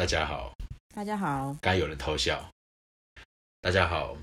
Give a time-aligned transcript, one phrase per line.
[0.00, 0.50] 大家好，
[0.94, 2.42] 大家好，刚有人偷笑。
[3.60, 4.16] 大家好，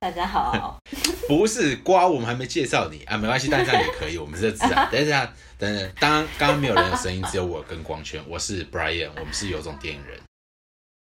[0.00, 0.78] 大家好，
[1.28, 3.04] 不是瓜，我们还没介绍你。
[3.04, 4.90] 啊，没关系，但这样也可以，我们是自然。
[4.90, 10.18] 等一下，等等，当刚刚没有人的声音，只有我跟光圈，我是 Brian，我们是有种电影人。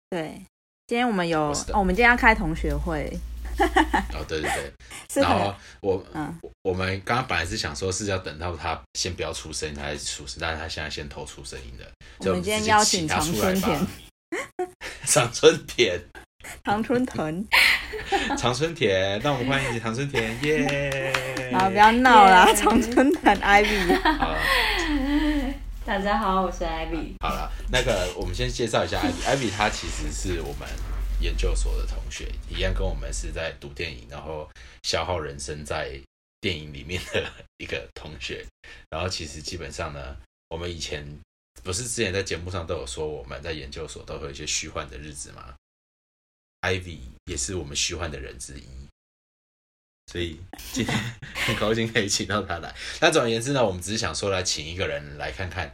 [0.09, 0.41] 对，
[0.88, 3.11] 今天我们有，哦，我们今天要开同学会，
[4.13, 4.73] 哦，对对对，
[5.13, 11.85] 是然后，我嗯，我们刚刚本来是想说是要等到他先不要出声音，他才出声，但是他现在先偷出声音的，
[12.19, 13.87] 我们今天邀请常春田吧。
[15.05, 16.00] 常春田，
[16.64, 17.43] 常春藤，
[18.37, 21.11] 常春田，让我们欢迎常春田，耶！
[21.51, 24.36] 好，不要闹啦，耶常春藤 Ivy，好。
[25.83, 27.15] 大家好，我是艾比。
[27.19, 29.36] 好了，那个我们先介绍一下 Ivy。
[29.36, 30.69] Ivy 她其实是我们
[31.21, 34.50] 研究所的同学，一样跟我们是在读电影，然后
[34.83, 36.00] 消耗人生在
[36.39, 38.45] 电影里面的一个同学。
[38.89, 40.17] 然后其实基本上呢，
[40.50, 41.05] 我们以前
[41.64, 45.56] 不是之前在节目上都有说我们在研究所都会有一些虚幻的日子吗
[46.62, 48.66] ？Ivy 也是我们虚幻的人之一。
[50.12, 50.40] 所以
[50.73, 50.97] 今天
[51.45, 52.75] 很高兴可以请到他来。
[53.00, 55.72] 那总而言之呢， 我们只是想说来请一个人来看看，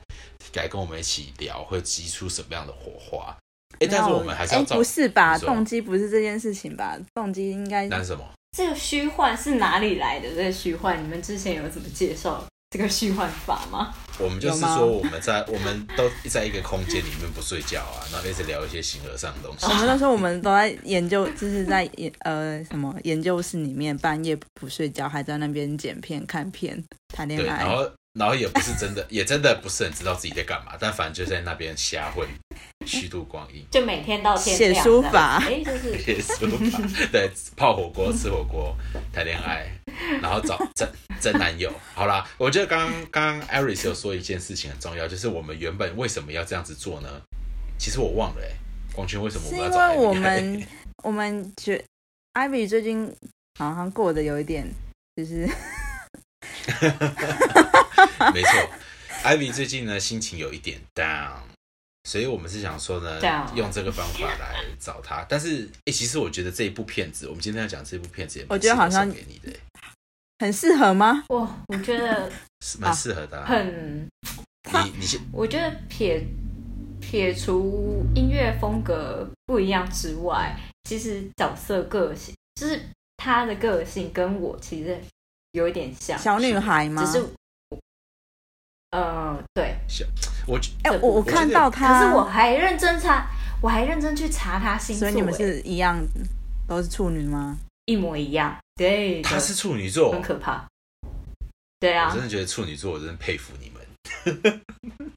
[0.56, 3.38] 来跟我们一起聊，会激出什么样的火花。
[3.80, 5.38] 哎，但是我们还是要哎，照，不是吧？
[5.40, 6.98] 动机不是这件事情吧？
[7.14, 8.24] 动机应该那是什么？
[8.58, 10.30] 这个虚幻是哪里来的？
[10.30, 13.94] 这个虚幻，你们之前有怎么介绍这个虚幻法吗？
[14.18, 19.74] 我们就是说，我们在 我们都在一个空间里面不睡觉啊，然后一直聊一些形而上的东西我。
[19.74, 26.82] 们那时候我们都在研究，就是在研呃什么研究室里面半夜不睡觉，还在那边剪片、看片、
[27.14, 27.66] 谈恋爱。
[27.66, 32.28] 后然后也不是真的， 也真的不是很知道自己在干嘛，但反正就在那边瞎混，
[32.86, 33.64] 虚度光阴。
[33.70, 36.80] 就每天到天写亮书法哎，就是写书法，
[37.12, 38.76] 对，泡火锅、吃火锅、
[39.12, 39.68] 谈恋爱，
[40.22, 41.72] 然后找真真男友。
[41.94, 47.10] 好啦，我觉得刚刚刚刚 Aris 有说一件事情很重要，就是我们原本为什么要这样子做呢？
[47.78, 48.56] 其实我忘了、欸，
[48.94, 50.68] 光圈为什么我是们要找因为我们
[51.04, 51.84] 我们觉
[52.34, 53.14] Ivy 最近
[53.60, 54.66] 好像过得有一点，
[55.18, 55.46] 就是
[58.34, 58.70] 没错
[59.24, 61.40] ，Ivy 最近呢心情有一点 down，
[62.04, 65.26] 所以我们是想说呢 Down 用这个方法来找他。
[65.30, 69.60] 但是，哎、其实我觉得这一部片子，我们今天要讲这部片子我觉得好像给你的、欸
[70.38, 71.24] 很适合吗？
[71.30, 72.30] 哇，我觉得
[72.60, 73.46] 是蛮适合的、啊。
[73.48, 74.06] 很，
[74.84, 76.22] 你你先我觉得撇
[77.00, 82.78] 撇除音乐风格不一样之外，其实角色个性，就是
[83.16, 85.00] 他的个性跟我其实
[85.54, 87.06] 有一点像，小女孩吗？
[87.06, 87.26] 只是，
[88.96, 89.76] 呃，对，
[90.48, 93.28] 我哎、这我我看到他，可是我还认真查，
[93.62, 96.02] 我还认真去查他星座，所以你们哎是一样，
[96.66, 97.58] 都是处女吗？
[97.88, 100.66] 一模一样，对，他是处女座，很可怕，
[101.78, 102.08] 对啊。
[102.10, 103.82] 我真，的觉得处女座，我真的佩服你们。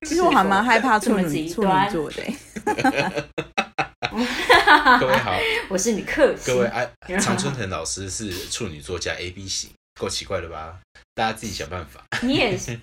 [0.09, 2.37] 其实我还蛮害怕处 这么女处女座的、欸。
[4.99, 6.91] 各位好，我是你克星，各位哎，
[7.21, 10.81] 常春藤老师是处女座加 A B 型，够奇怪了吧？
[11.15, 12.03] 大家自己想办法。
[12.23, 12.77] 你也是，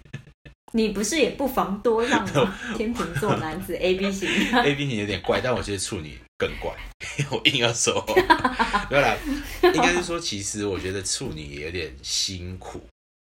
[0.74, 2.58] 你不是也不妨多让吗？
[2.76, 6.76] 天秤座男子 A B 型，A B 型有点怪，但我觉得处女更怪。
[7.32, 8.04] 我硬要说，
[8.90, 9.16] 没有啦，
[9.62, 12.82] 应该是说，其实我觉得处女也有点辛苦。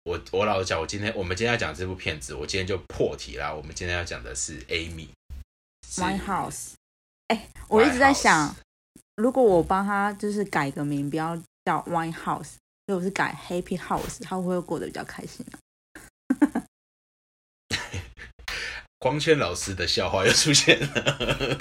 [0.04, 3.52] 我我老实讲，我今天我们今天要讲这部片子，我今天就破题啦。
[3.52, 5.08] 我们今天要讲的是 Amy。
[5.88, 6.72] 是 My House，
[7.28, 8.54] 哎、我一直在想，
[9.16, 12.54] 如果我帮他就是改个名，不要叫 Wine House，
[12.86, 16.62] 如果是改 Happy House，他会不会过得比较开心啊？
[19.00, 21.59] 光圈老师的笑话又出现了。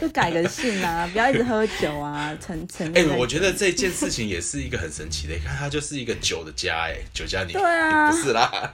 [0.00, 2.90] 就改个姓啊， 不要一直喝酒啊，成成。
[2.94, 8.72] 哎、我觉得这件事情也是一个很神奇的，你看它就是一个酒的家，哎，酒家女，对啊不是啦，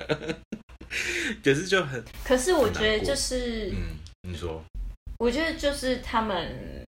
[1.43, 3.99] 可是就很，可是我觉得就是，嗯，
[4.31, 4.65] 你说，
[5.19, 6.87] 我觉得就是他们，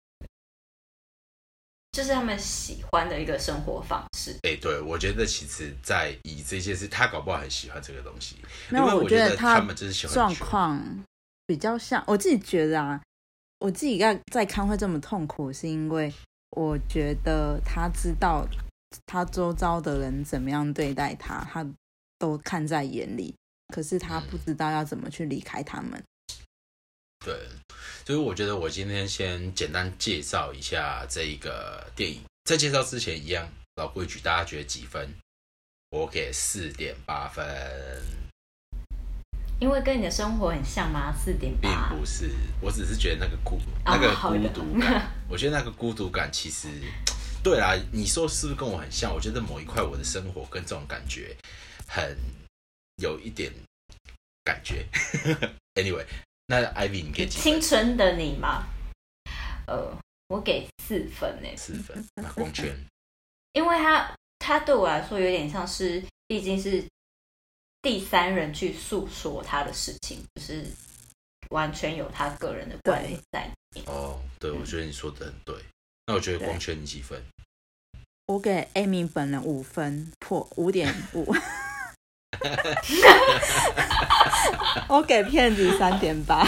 [1.93, 4.35] 就是他们喜欢的一个生活方式。
[4.43, 8.37] 哎、对我觉得其实，在以这些事，他搞不好很喜欢这个东西，
[8.71, 11.05] 没有，因为我得觉他们就是喜欢状况
[11.47, 13.01] 比较像，我自己觉得啊，
[13.59, 16.13] 我自己在在看会这么痛苦，是因为
[16.57, 18.49] 我觉得他知道
[19.05, 21.67] 他周遭的人怎么样对待他，他
[22.19, 23.35] 都看在眼里，
[23.69, 26.03] 可是他不知道要怎么去离开他们。
[27.25, 27.35] 对，
[28.05, 32.21] 所以我觉得我今天先简单介绍一下这一个电影。
[32.45, 35.15] 在介绍之前，一样老规矩，大家觉得几分？
[35.91, 37.45] 我给四点八分，
[39.61, 41.15] 因为跟你的生活很像吗？
[41.15, 42.31] 四点并八，不是，
[42.61, 46.69] 我只是觉得那个孤哦那个孤独感，我觉得那个孤独感其实，
[47.45, 49.15] 对啊，你说是不是跟我很像？
[49.15, 51.37] 我觉得某一块我的生活跟这种感觉
[51.87, 52.17] 很
[52.97, 53.53] 有一点
[54.43, 54.87] 感觉。
[55.77, 56.07] anyway，
[56.47, 57.43] 那 Ivy 你给几分？
[57.43, 58.67] 青春的你吗？
[59.67, 59.97] 呃，
[60.29, 62.05] 我给四分呢，四分。
[62.17, 62.77] 那光圈
[63.53, 66.85] 因为他他对我来说有点像是，毕竟是
[67.81, 70.67] 第三人去诉说他的事情，就是
[71.51, 73.85] 完全有他个人的观点在里面。
[73.87, 75.55] 哦，对，我觉得你说的很对。
[76.07, 77.23] 那我觉得光圈你几分？
[78.27, 81.33] 我给 Amy 本人五分，破五点五。
[84.89, 86.45] 我给骗子三点八，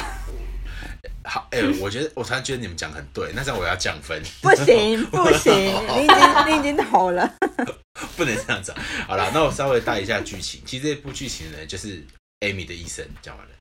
[1.24, 5.52] 好，哎、我觉得我突然觉得你们讲得很对，那这样我要降分，不行 不行，
[5.96, 6.16] 你已经
[6.46, 7.34] 你已经投了。
[8.16, 8.82] 不能这样子啊。
[9.06, 10.60] 好了，那我稍微带一下剧情。
[10.66, 12.04] 其实这部剧情呢，就是
[12.40, 13.52] Amy 的一生讲完了。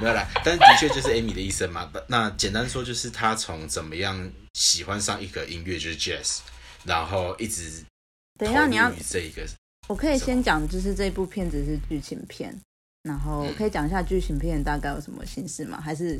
[0.00, 1.90] 没有啦，但是的确就是 Amy 的一生嘛。
[2.06, 6.38] 那简单说就是她从怎么样喜欢上一个音乐就是 Jazz，
[6.84, 7.84] 然后一直
[8.38, 9.46] 等一下你要这一个
[9.88, 12.54] 我可以先讲，就是这部片子是剧情片，
[13.02, 15.80] 然后可以讲一下剧情片大概有什么形式吗？
[15.80, 16.18] 还是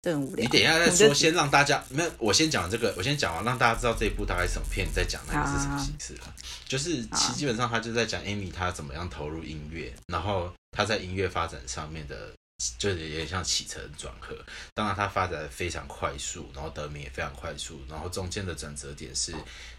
[0.00, 0.44] 这很无聊？
[0.44, 6.34] 你等一下再说，先让大家没有，我先讲这个，我先讲完，让大家知道这一部大概是什么片，再讲那个是什么形式了。
[6.66, 12.32] 就是其好基本上他就在讲 Amy 她怎么样投入音乐，然后他在音乐发展上面的，
[12.78, 14.36] 就是有点像起承转合。
[14.72, 19.34] 当然，他发展的非常快速，然后得名也非常快速，然后中间的转折点是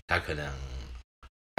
[0.08, 0.52] 他可能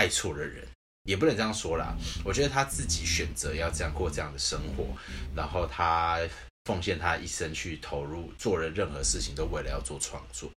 [0.00, 0.66] 爱错了人。
[1.04, 1.94] 也不能这样说啦，
[2.24, 4.86] 我觉得他自己选择要这样过这样的生活，
[5.34, 6.18] 然后他
[6.66, 10.50] 奉献他一生去投入做了任何事情，都为了要做创作。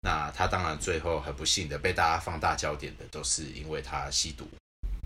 [0.00, 4.48] 那他当然最后很不幸的被大家放大焦点的，都是因为他吸毒。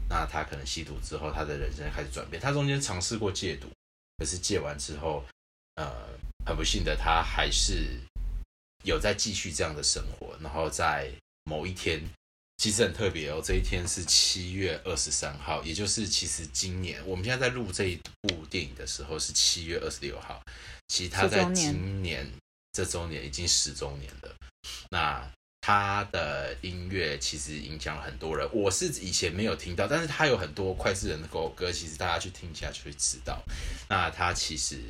[0.09, 2.41] 那他可能吸毒之后，他的人生开始转变。
[2.41, 3.69] 他中间尝试过戒毒，
[4.19, 5.25] 可是戒完之后，
[5.75, 6.07] 呃，
[6.47, 7.99] 很不幸的他还是
[8.85, 10.39] 有在继续这样的生活。
[10.41, 11.11] 然后在
[11.43, 12.01] 某一天，
[12.57, 20.41] 其实很特别哦，这一天是七月二十三号，也就是其实今年我们现在在录这一部电影的时候是七月二十六号，
[20.89, 22.31] 其实他在今年
[22.73, 24.35] 这周年已经十周年了。
[24.91, 25.31] 那
[25.61, 33.43] 他的音乐其实影响了很多人，我是以前没有听到，但是他有很多脍炙人的歌，其实大家去听一下就会知道。
[33.89, 34.81] 那他其实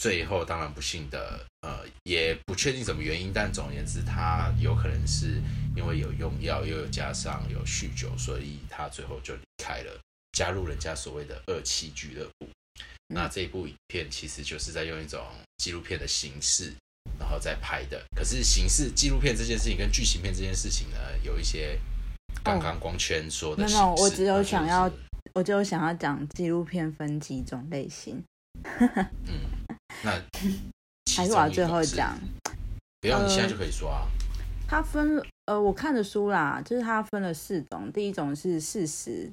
[0.00, 5.42] 最后当然不幸的，呃，也不确定什么原因，但总而言之，他有可能是
[5.76, 10.00] 因为有用药，又有加上有酗酒，所以他最后就离开了，
[10.32, 12.48] 加入人家所谓的二期俱乐部。
[13.08, 15.22] 那这一部影片其实就是在用一种
[15.58, 16.72] 纪录片的形式，
[17.18, 18.02] 然后再拍的。
[18.16, 21.78] 可是形式纪录片这件事情跟剧情片这件事情呢，有一些
[22.42, 24.90] 刚刚光圈说的没形式、有我只有想要
[25.34, 28.24] 我就想要讲纪录片分几种类型，
[28.80, 29.40] 嗯，
[30.02, 30.10] 那
[31.16, 32.18] 还是我要最后讲？
[33.00, 34.06] 不要，呃你现在就可以说啊。
[34.68, 39.28] 它分呃，我看的书啦，就是它分了四种，第一种是事实，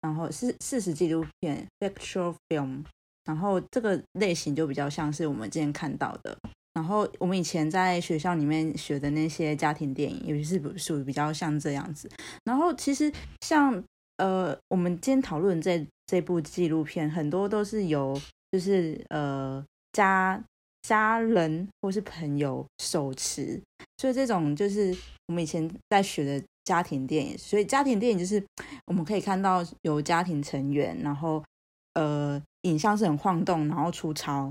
[0.00, 2.84] 然后是事实纪录片 （factual film），
[3.24, 6.38] 然后这个类型就比较像是我们之前看到的，
[6.74, 12.08] 然后我们以前在学校里面学的那些家庭电影，尤其是不属于比较像这样子。
[12.44, 13.82] 然后其实像
[14.18, 18.16] 呃，我们今天讨论这这部纪录片，很多都是由
[18.56, 19.62] 就是呃
[19.92, 20.42] 家
[20.80, 23.60] 家人或是朋友手持，
[23.98, 27.36] 所以这种就是我们以前在学的家庭电影。
[27.36, 28.42] 所以家庭电影就是
[28.86, 31.44] 我们可以看到有家庭成员，然后
[31.92, 34.50] 呃影像是很晃动，然后粗糙，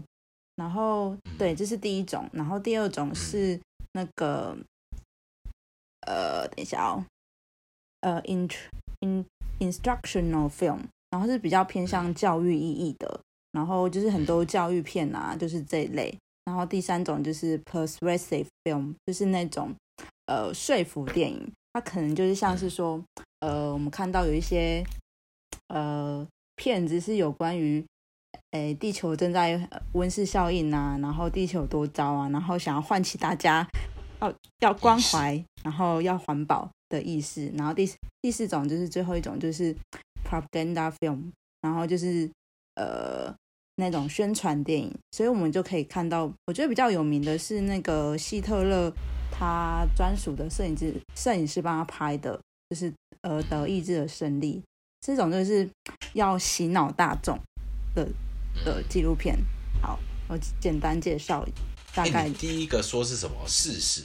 [0.56, 2.30] 然后对，这是第一种。
[2.32, 3.60] 然后第二种是
[3.94, 4.56] 那个
[6.02, 7.04] 呃，等一下哦，
[8.02, 8.48] 呃，in
[9.00, 9.26] in
[9.58, 13.22] instructional film，然后是比较偏向教育意义的，
[13.56, 16.14] 然后就是很多教育片啊，就是这一类。
[16.44, 19.74] 然后第三种就是 persuasive film，就是那种
[20.28, 23.04] 呃说服电影，它可能就是像是说，
[23.40, 24.86] 呃，我们看到有一些
[25.70, 27.84] 呃片子是有关于，
[28.52, 33.68] 诶，地球正在呃温室效应啊，然后地球有多糟啊，然后想要唤起大家
[34.22, 37.52] 要要关怀，然后要环保的意识。
[37.56, 37.90] 然后第
[38.22, 39.76] 第四种就是最后一种就是
[40.24, 41.32] propaganda film，
[41.62, 42.30] 然后就是
[42.76, 43.34] 呃
[43.76, 44.94] 那种宣传电影。
[45.12, 48.92] 所以我们就可以看到，我觉得比较有名的是那个希特勒
[49.32, 52.40] 他专属的摄影师，摄影师帮他拍的，
[52.70, 54.62] 就是呃德意志的胜利。
[55.02, 55.70] 这种就是
[56.14, 57.40] 要洗脑大众
[57.94, 58.08] 的
[58.64, 59.38] 的纪录片。
[59.82, 61.46] 好，我简单介绍
[61.94, 64.04] 大哎概你第一个说是什么事实？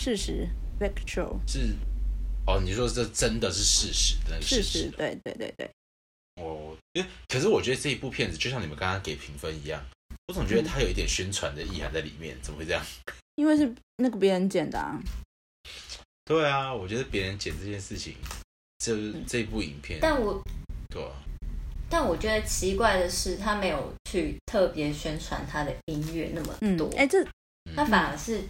[0.00, 0.48] 事实
[0.80, 1.74] factual 是
[2.46, 5.70] 哦，你说这真的是事实的那个事实实，对对对对，哦，
[6.92, 9.80] 因为可是我觉得这一部片子就像你们刚刚给评分一样，
[10.28, 12.84] 我总觉得它有一点宣传的意涵在里面，怎么会这样？
[13.36, 15.00] 因为是那个别人剪的啊。
[16.24, 18.14] 对啊，我觉得别人剪这件事情，
[18.78, 20.40] 就是这部影片，但我
[20.88, 21.10] 对啊，
[21.88, 27.24] 但我觉得奇怪的是，他没有去特别宣传他的音乐那么多，，嗯哎，这
[27.74, 28.40] 他反而是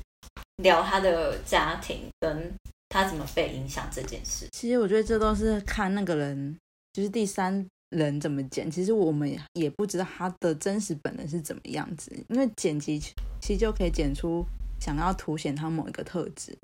[0.63, 2.53] 聊他的家庭跟
[2.89, 4.47] 他怎么被影响这件事。
[4.53, 6.59] 其实我觉得这都是看那个人，
[6.93, 8.71] 就是第三人怎么剪。
[8.71, 14.45] 其实我们也不知道他的真实本人是怎么样子，因为剪辑其实就可以剪出
[14.81, 16.57] 想要凸显他某一个特质。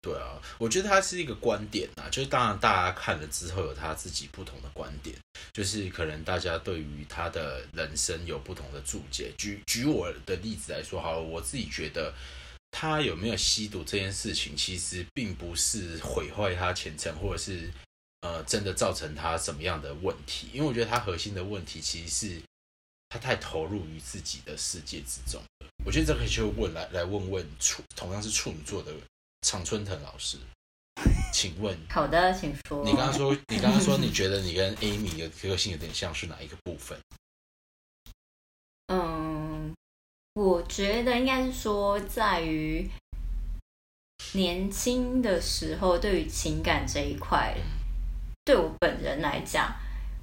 [0.00, 5.14] 对啊，我觉得他是一个观点啊，就是当然大家看了之后有他自己不同的观点，
[5.52, 9.32] 就是可能大家对于他的人生有不同的注解。
[9.36, 12.14] 举举我的例子来说好，我自己觉得
[12.70, 17.68] 他有没有吸毒这件事情，其实并不是毁坏他前程，或者是
[18.20, 22.42] 呃真的造成他什么样的问题，因为我觉得他核心的问题其实是
[23.08, 25.66] 他太投入于自己的世界之中了。
[25.84, 28.92] 我觉得这可以去问来来问问处同样是处女座的
[29.42, 30.36] 常春藤老师，
[31.32, 32.84] 请问 好的，请说。
[32.84, 36.98] 你刚刚说你刚刚说你觉得你跟 Amy 的个性有点像是哪一个部分？
[38.92, 39.74] 嗯，
[40.34, 42.90] 我觉得应该是说，在于
[44.32, 47.56] 年轻的时候，对于情感这一块，
[48.48, 49.70] 对我本人来讲，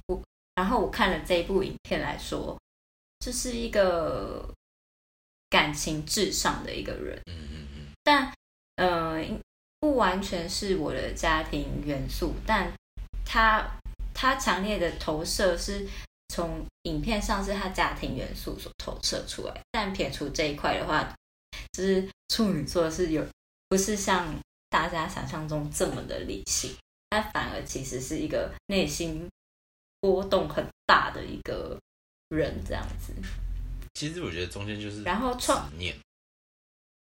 [0.08, 0.20] 我
[0.56, 2.60] 然后我看了这一部影片来说，
[3.20, 4.52] 这是一个
[5.48, 7.86] 感情至上的一个人，嗯嗯嗯。
[8.02, 8.32] 但
[8.74, 9.24] 呃，
[9.78, 12.72] 不完全是我的家庭元素，但
[13.24, 13.64] 他
[14.12, 15.86] 他强烈的投射是
[16.26, 21.14] 从影片上是他家庭元素所投射出来，但撇除这一块的话，
[21.70, 23.24] 就是处女座是有
[23.68, 24.34] 不是像
[24.68, 26.74] 大家想象中这么的理性，
[27.16, 29.26] 他反而其实是一个内心
[30.00, 31.78] 波动很大的一个
[32.28, 33.12] 人，这样子。
[33.94, 35.96] 其实我觉得中间就是然后创念，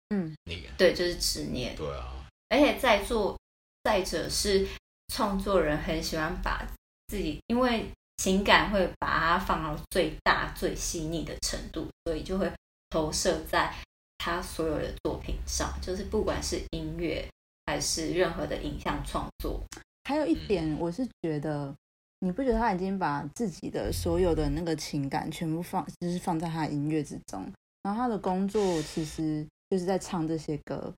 [0.10, 1.74] 嗯，那个对，就是执念。
[1.77, 3.39] 对啊，而且在做，
[3.83, 4.67] 再者是
[5.07, 6.67] 创作人很喜欢把
[7.07, 12.51] 自己，因为情感会把它放到最大、最细腻的程度，所以就会
[12.89, 13.74] 投射在
[14.17, 17.25] 他所有的作品上，就是不管是音乐
[17.65, 19.63] 还是任何的影像创作。
[20.03, 21.75] 还有一点，我是觉得，
[22.19, 27.51] 你不觉得他已经把自己的所有的那个情感全部放，就是放在他的音乐之中，
[27.83, 30.93] 然后他的工作其实就是在唱这些歌，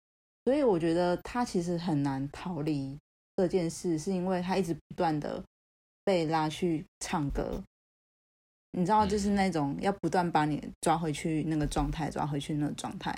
[0.46, 2.98] 所以我觉得他其实很难逃离
[3.36, 5.44] 这件事，是因为他一直不断的
[6.04, 7.62] 被拉去唱歌。
[8.72, 13.18] 你知道，就是那种要不断把你抓回去那个状态，抓回去那个状态。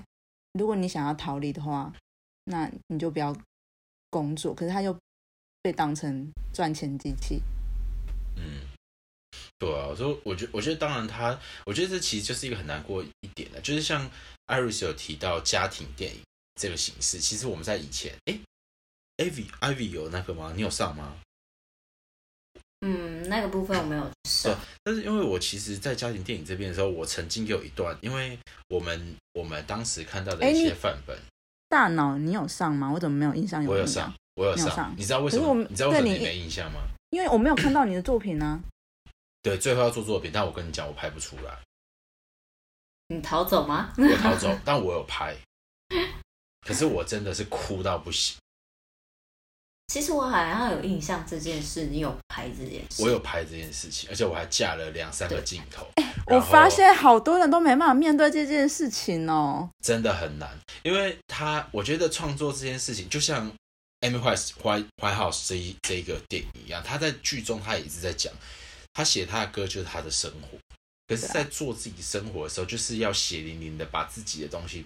[0.54, 1.92] 如果你想要逃离的话，
[2.44, 3.36] 那你就不要
[4.12, 4.54] 工作。
[4.54, 4.96] 可是他又
[5.68, 7.42] 被当成赚钱机器。
[8.38, 8.62] 嗯，
[9.60, 14.10] 对啊，所以我觉我觉得当然他，我觉得这其实就是一个很难过一点的，就是像
[14.46, 16.22] Iris 有提到家庭电影
[16.56, 18.40] 这个形式，其实我们在以前，哎
[19.18, 20.54] ，Ivy Ivy 有那个吗？
[20.56, 21.18] 你有上吗？
[22.80, 24.58] 嗯，那个部分我没有上。
[24.84, 31.20] 但是因为我其实，在家庭电影这边的时候，我曾经有一段，因为我们我们当时看到的一些范本，
[31.68, 32.90] 大脑你有上吗？
[32.94, 35.66] 我怎么没有印象有我有上，我有上你知道为什么？
[35.68, 36.80] 你知道为什么你没印象吗？
[37.10, 38.62] 因为我没有看到你的作品呢。
[39.42, 41.58] 对，最后要做作品，但我跟你讲，我拍不出来，
[43.08, 43.92] 你逃走吗？
[43.98, 45.36] 我逃走，但我有拍，
[46.62, 48.38] 可是我真的是哭到不行。
[49.88, 53.02] 其实我好像有印象这件事，你有拍这件事。
[53.02, 55.88] 我有拍这件事情，而且我还架了两三个镜头。
[56.28, 59.68] 我发现好多人都没办法面对这件事情哦。
[59.82, 63.50] 真的很难，因为他我觉得创作这件事情，就像
[64.02, 68.32] Amy White House 这一这一个电影一样，他在剧中他也一直在讲，
[68.94, 70.58] 他写他的歌就是他的生活，
[71.08, 74.86] 可是，在做自己生活的时候，就是要血淋淋的把自己的东西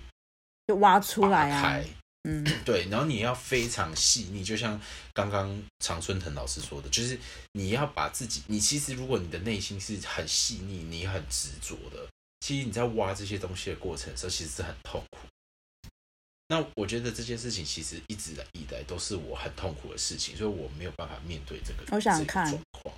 [0.68, 1.84] 就挖出来啊。，
[2.24, 4.80] 嗯，对，然后你要非常细腻，就像
[5.12, 7.20] 刚刚常春藤老师说的，就是
[7.54, 12.08] 你要把自己，你其实如果你的内心是很细腻，你很执着的，
[12.42, 15.18] 其实你在挖这些东西的过程的时候，其实是很痛苦。
[16.52, 22.94] 那我觉得这件事情其实一直以来都是我很痛苦的事情，所以我没有办法面对这个我想看状况。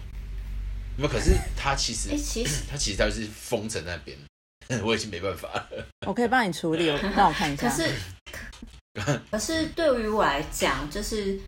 [0.97, 4.17] 那么可是他其实哎，其实 他其实他是封城那边，
[4.83, 5.87] 我已经没办法了。
[6.07, 7.69] 我可以帮你处理，我 让我看一下。
[7.69, 11.39] 可是， 可是对于我来讲，就是，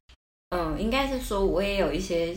[0.50, 2.36] 嗯，应该是说，我也有一些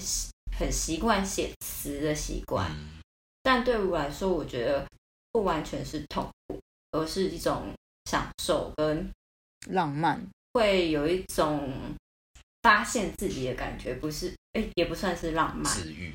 [0.58, 3.02] 很习惯写词的习惯，嗯
[3.42, 4.86] 但对于我来说，我觉得
[5.30, 6.58] 不完全是痛苦，
[6.92, 7.70] 而是一种
[8.10, 9.10] 享受，跟
[9.66, 10.24] 浪漫，
[10.54, 11.72] 会有一种
[12.62, 16.12] 发现自己的感觉，不是，哎，也不算是浪漫，治愈，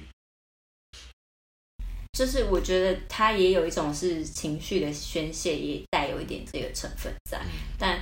[2.14, 7.40] 就是我觉得它也有一种是情绪的宣泄，也带有一点这个成分在。
[7.40, 7.52] 嗯。
[7.78, 8.00] 但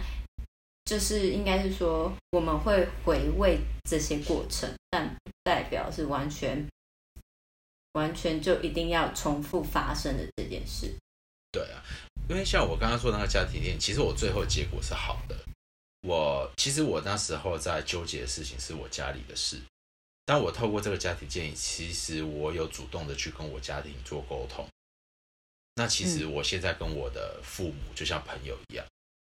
[0.85, 6.67] 就是应该是说，我们会回味这些过程，但不代表是完全
[7.93, 10.93] 完全就一定要重复发生的这件事。
[11.51, 11.83] 对啊，
[12.31, 15.37] 因为像我刚刚说的那个家庭电影，其实我最后结果是好的。
[16.07, 19.59] 我其实我那时候在纠结的事情是我家里的事，
[20.25, 24.65] 但我透过这个家庭建议，其实我有主动的去跟我家庭做沟通。
[25.75, 28.85] 那其实我现在跟我的父母就像朋友一样，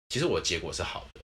[0.08, 1.20] 其实我结果是好的，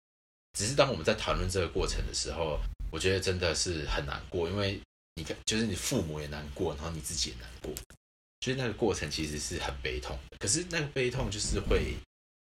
[0.51, 2.59] 只是当我们在讨论这个过程的时候，
[2.91, 4.81] 我觉得真的是很难过，因为
[5.15, 7.73] 你看，就是你父母也难过，然后你自己也难过。
[8.41, 11.95] 所以那个过程其实是很悲痛的，可是那个悲痛就是会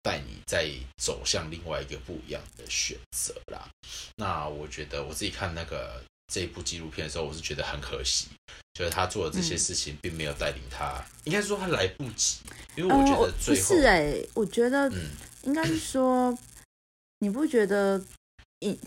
[0.01, 3.69] 带你再走向另外一个不一样的选择啦。
[4.15, 8.27] 那我觉得我自己看那个这一部纪录片的时候，我是觉得很可惜，
[8.73, 12.37] 就是他做的这些事情并没有带领他，应该说他来不及，
[12.75, 14.91] 因为我觉得最后不是哎，我觉得
[15.43, 16.35] 应该是说，
[17.19, 18.03] 你不觉得
[18.59, 18.77] 影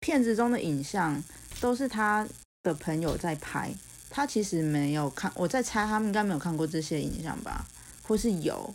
[0.00, 1.22] 片子中的影像
[1.60, 2.28] 都是他
[2.62, 3.74] 的朋友在拍？
[4.10, 7.64] 他其实没有看，我在猜他们应该没有看过这些影像吧，
[8.02, 8.74] 或是有。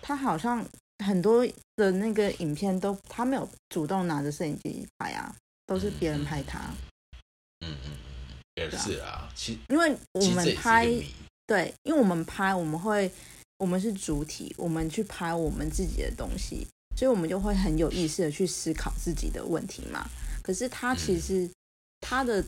[0.00, 0.64] 他好像
[1.04, 1.44] 很多
[1.76, 5.34] 的那个影片都他没有主动拿着摄影机拍啊，
[5.66, 6.60] 都是别人拍他。
[7.60, 7.90] 嗯嗯，
[8.54, 10.86] 也是啊，其因为我们拍，
[11.46, 13.10] 对，因为我们拍，我们会，
[13.58, 20.08] 我们是主体，我们去拍我们自己的东西，所以我们就会很有意识的去思考自己的问题嘛。
[20.42, 21.50] 可是他其实
[22.00, 22.44] 他的。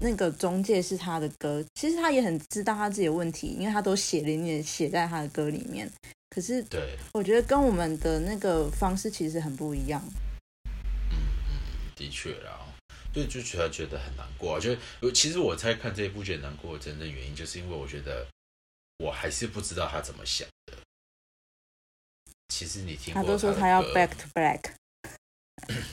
[0.00, 5.90] 那个中介是他的歌，其实他也很知道他自己的问题，因为他都写连连写在他的歌里面。
[6.30, 10.00] 可是，对，我觉得跟我们的那个方式其实很不一样。
[11.10, 11.18] 嗯
[11.50, 12.60] 嗯，的确啦，
[13.12, 14.60] 对，就觉得觉得很难过。
[14.60, 14.76] 就
[15.10, 18.24] 其实我在看这一部觉得难过的真正原因，就是因为我觉得
[18.98, 20.74] 我还是不知道他怎么想的。
[22.48, 24.60] 其实你听，他都说他要 back to black。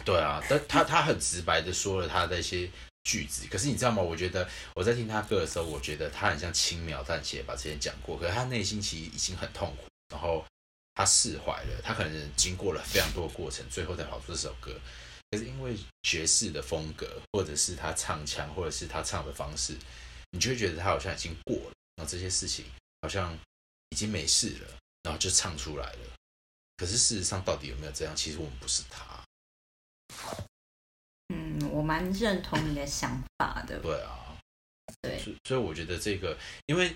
[0.04, 2.70] 对啊，但他他很直白的说了他的一些。
[3.06, 4.02] 句子，可是你知道吗？
[4.02, 4.46] 我觉得
[4.76, 10.44] 我在听他歌的时候，我觉得他很像轻描淡写把之前讲过，可是他内心其实已经很痛苦，然后
[10.96, 14.78] 他释怀了，他可能经过了非常多的过程，最后才跑出这首歌。
[15.32, 19.78] 可是因为爵士的风格，或者是他唱腔，或者是他唱的方式，
[20.32, 22.66] 你就会觉得他好像已经过了，然后这些事情
[23.02, 23.38] 好像
[23.90, 24.68] 已经没事了，
[25.04, 26.00] 然后就唱出来了。
[26.78, 28.16] 可是事实上到底有没有这样？
[28.16, 29.15] 其实我们不是他。
[31.76, 33.78] 嗯，我蛮认同你的想法的。
[33.80, 34.38] 对啊，
[35.02, 36.94] 对，所以我觉得这个，因为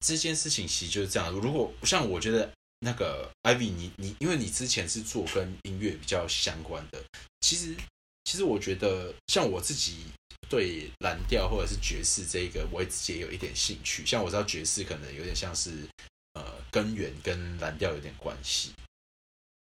[0.00, 1.30] 这件事情其实就是这样。
[1.30, 7.02] 如果像我觉得那个 Ivy，你你，因为你之前是做跟音乐比较相关的，
[7.40, 7.76] 其实
[8.24, 10.06] 其实我觉得像我自己
[10.48, 14.04] 对蓝调或者是爵士这个，我自己也有一点兴趣。
[14.06, 15.86] 像我知道爵士可能有点像是
[16.32, 18.72] 呃根源跟蓝调有点关系。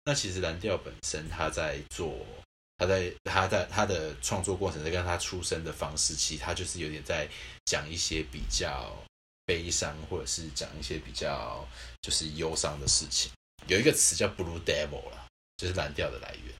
[0.05, 2.25] 那其实蓝调本身它在做。
[2.77, 7.27] 他在他在他的创作过程，在跟他出生的方式，其实他就是有点在
[7.65, 8.95] 讲一些比较
[9.45, 11.67] 悲伤，或者是讲一些比较
[12.01, 13.31] 就是忧伤的事情。
[13.67, 16.53] 有一个词叫 “blue devil” 啦，就是蓝调的来源。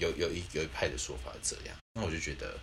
[0.00, 2.58] 有有一有一派的说法是这样，那我就觉得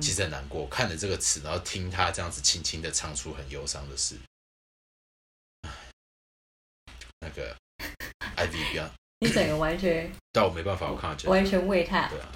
[0.00, 4.16] 其实很难过，看着这个词，然后听他这样子轻轻的唱出很忧伤的事。
[7.20, 7.56] 那个
[8.36, 8.90] Ivy 不要。
[9.20, 12.28] 你整个完全， 但我没办法，我看完全为他对啊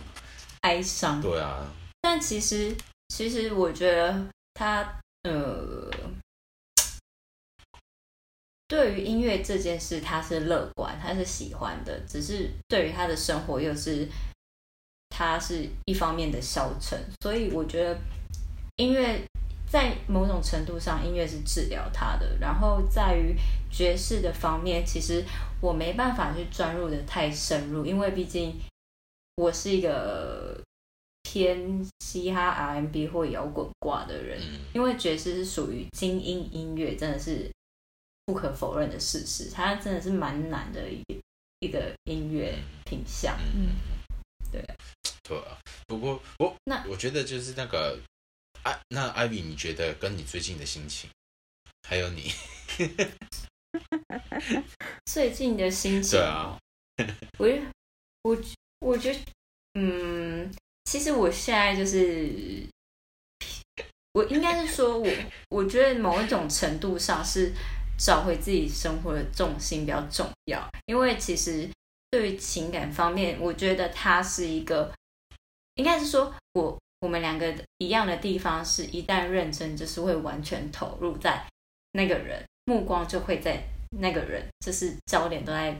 [0.63, 1.21] 哀伤。
[1.21, 1.67] 对啊，
[2.01, 2.75] 但其实，
[3.09, 5.91] 其实我觉得他呃，
[8.67, 12.01] 对于音乐这件事，他是乐观，他是喜欢的。
[12.09, 14.09] 只是对于他的生活，又是
[15.11, 16.99] 他是一方面的消沉。
[17.21, 17.99] 所以我觉得
[18.77, 19.23] 音乐。
[19.71, 22.37] 在某种程度上，音乐是治疗他的。
[22.41, 23.37] 然后在于
[23.71, 25.25] 爵士的方面，其实
[25.61, 28.59] 我没办法去钻入的太深入，因为毕竟
[29.37, 30.61] 我是一个
[31.23, 34.43] 偏嘻哈、R&B 或摇滚挂的人。
[34.75, 37.49] 因为爵士是属于精英音乐，真的是
[38.27, 39.51] 不可否认的事实。
[39.51, 41.01] 它真的是蛮难的一
[41.61, 43.39] 一个音乐品相。
[43.55, 43.69] 嗯，
[44.51, 44.61] 对。
[45.23, 45.57] 对啊，
[45.87, 47.97] 不过我那我觉得就是那个。
[48.63, 51.09] 哎，那艾比，你觉得跟你最近的心情，
[51.89, 52.31] 还有你
[55.07, 56.13] 最近的心情？
[56.19, 56.59] 对啊，
[57.39, 57.49] 我
[58.23, 58.37] 我
[58.81, 59.21] 我觉得，
[59.75, 60.53] 嗯，
[60.85, 62.69] 其实我现在就是，
[64.13, 65.11] 我应该是说，我
[65.49, 67.55] 我觉得某一种程度上是
[67.99, 71.71] 找回自己生活的重心比较重要，因为其实
[72.11, 74.93] 对于情感方面，我觉得它是一个，
[75.77, 76.79] 应该是说我。
[77.01, 81.45] 我们两个一样的地方是，一旦认真，就是会完全投入在
[81.93, 83.63] 那个人，目光就会在
[83.99, 85.75] 那个人，就是焦点都在，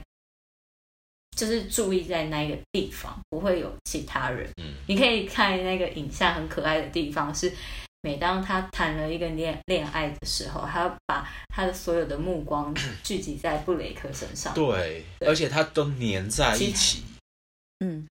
[1.37, 4.49] 就是注意在那一个地方，不会有其他人。
[4.57, 7.53] 嗯，你可以看那个影像很可爱的地方是，
[8.01, 14.53] 每当他谈了一个恋恋爱的时候，他把他的所有的目光聚集在布雷克身上。
[14.55, 17.03] 对，对而且他都粘在一起，
[17.79, 18.07] 嗯，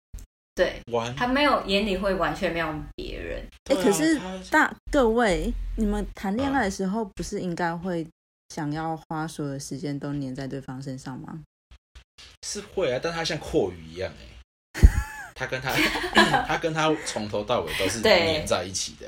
[0.57, 1.15] 对完。
[1.15, 3.41] 他没有眼里会完全没有别人。
[3.69, 8.05] 哎、可是大各位，你们谈恋爱的时候，不是应该会
[8.53, 11.39] 想要花所有的时间都黏在对方身上吗？
[12.45, 14.81] 是会啊，但他像阔鱼一样哎、
[15.35, 15.71] 他跟他
[16.47, 19.07] 他跟他从头到尾都是对粘在一起的，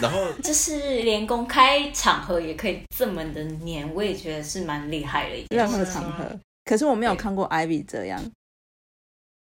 [0.00, 5.84] 然后 就是连公开场合也可以这么的黏，我也觉得是蛮厉害的一件任何。
[5.84, 6.24] 场合。
[6.64, 8.22] 可是我没有看过 Ivy 这样，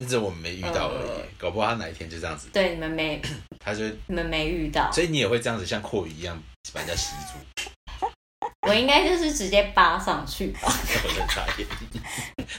[0.02, 3.22] 那是我们没遇到而已，呃搞不好他哪一天就这样子，对，你们没
[3.64, 6.36] 他就 你们没遇到，所以你也会这样子像阔鱼一样
[6.72, 8.06] 把人家吸住，
[8.66, 10.60] 我应该就是直接扒上去吧。
[10.64, 11.66] 我很傻眼，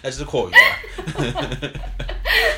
[0.01, 0.77] 那就是阔鱼啊，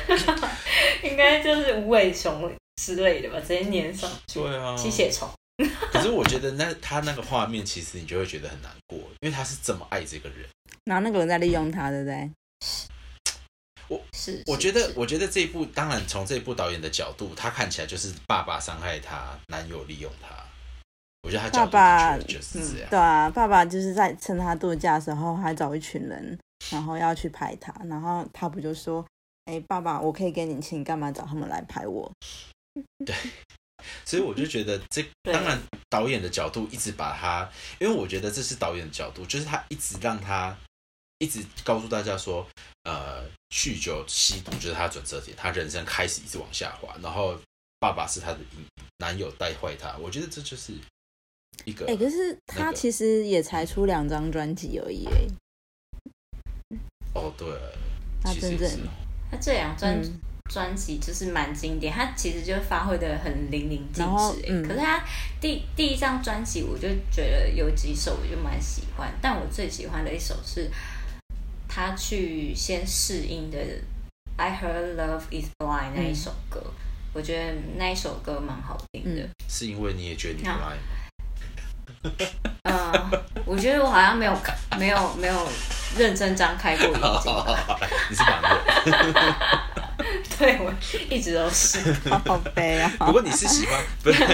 [1.02, 4.40] 应该就是无尾熊之类的吧，直接粘上去。
[4.40, 5.28] 对啊，吸血虫，
[5.92, 10.46] 可是我觉得那他那个画面，其实你就会觉得很难过，因为他是这么爱这个人。
[10.84, 12.30] 然后那个人在利用他，对不对？
[14.12, 20.28] 是，我觉得我觉得这一部，当然从这一部导演的角度，他看起来就是爸爸伤害他，男友利用他。
[21.22, 22.88] 我觉得他爸爸就是这样。
[22.88, 26.38] 对啊，爸爸就是在趁他度假的时候，还找一群人，
[26.70, 29.04] 然后要去拍他，然后他不就说
[29.46, 32.08] ：“哎，爸爸，我可以给你钱，你干嘛找他们来拍我
[33.04, 33.14] 对
[34.06, 40.56] 所以我就觉得这， 对当然导演的角度一直把他，因为我觉得这是导演的角度，就是他一直让他
[41.18, 42.46] 一直告诉大家说，
[42.84, 47.38] 呃，酗酒、吸毒就是他的转折点，他人生开始一直往下滑，然后
[47.78, 48.38] 爸爸是他的
[48.98, 50.72] 男友带坏他，我觉得这就是
[51.64, 55.26] 一？”个，哎，可是他其实也才出两张专辑而已，哎，
[57.14, 57.48] 哦，对，
[58.22, 58.70] 他真正
[59.30, 64.50] 他这两专嗯，专辑就是蛮经典，他其实就发挥的很淋漓尽致、欸。
[64.50, 65.02] 嗯可是他
[65.40, 70.70] 第第一张专辑，我就觉得有几首我就蛮喜欢，但我最喜欢的一首是
[71.76, 73.58] 他去先试音的
[74.38, 76.58] 《I Heard Love Is Blind》那一首歌，
[77.12, 79.20] 我觉得那一首歌蛮好听的。
[79.20, 80.74] 嗯是因为你也觉得你不啊爱
[82.08, 82.16] 吗？
[82.64, 84.34] 嗯，我觉得我好像没有
[84.78, 85.48] 没有没有
[85.98, 87.78] 认真张开过眼睛 吧。
[88.08, 89.68] 你是盲的，
[90.38, 90.72] 对我
[91.10, 91.92] 一直都是。
[92.08, 92.90] 好好悲啊！
[93.00, 94.24] 不过你是喜欢 不是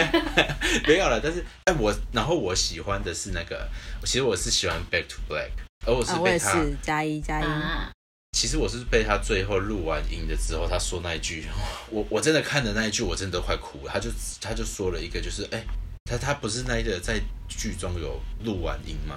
[0.87, 3.69] 没有了，但是哎我然后我喜欢的是那个，
[4.05, 5.51] 其实我是喜欢 Back to Black，
[5.85, 7.91] 而我是被他，是加一加一，啊，
[8.33, 11.47] 其实我是被他最后录完音的之后，他说那一句，
[11.91, 13.93] 我我真的看的那一句，我真的都快哭了。
[13.93, 15.65] 他就他就说了一个，就是哎、
[16.05, 19.17] 他他不是那一个在剧中有录完音吗？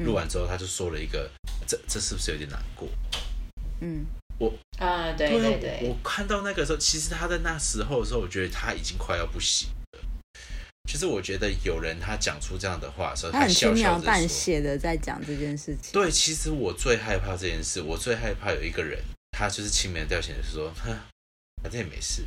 [0.00, 1.30] 嗯录完之后他就说了一个，
[1.66, 2.88] 这这是不是有点难过？
[3.80, 4.06] 嗯，
[4.38, 9.79] 我啊，对啊对对，我看到那个时候，其实他在那时候的时候，我觉得他已经快要不行了。
[10.90, 14.28] 其实我觉得有人他讲出这样的话的时候，他很轻描淡。
[14.28, 15.92] 写的在讲这件事情。
[15.92, 18.98] 对，其实我最害怕这件事，我最害怕有一个人，
[19.30, 20.90] 他就是轻描淡写的说，哼，
[21.62, 22.24] 反正也没事。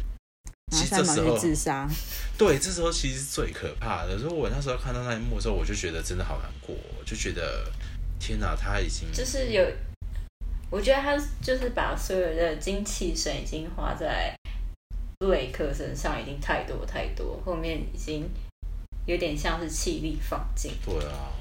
[0.71, 1.89] 然其实这时候，自杀，
[2.39, 4.17] 对，这时候其实是最可怕的。
[4.17, 7.69] 所以我那时候看到那一幕的时候，我就觉得真的好难过，我就觉得
[8.17, 9.61] 天哪，他已经就是有，
[10.71, 14.33] 我觉得他就是把所有的精气神已经花在
[15.19, 18.25] 布雷克身上，已经太多太多，后面已经
[19.05, 20.71] 有点像是气力放尽。
[20.85, 21.31] 对啊，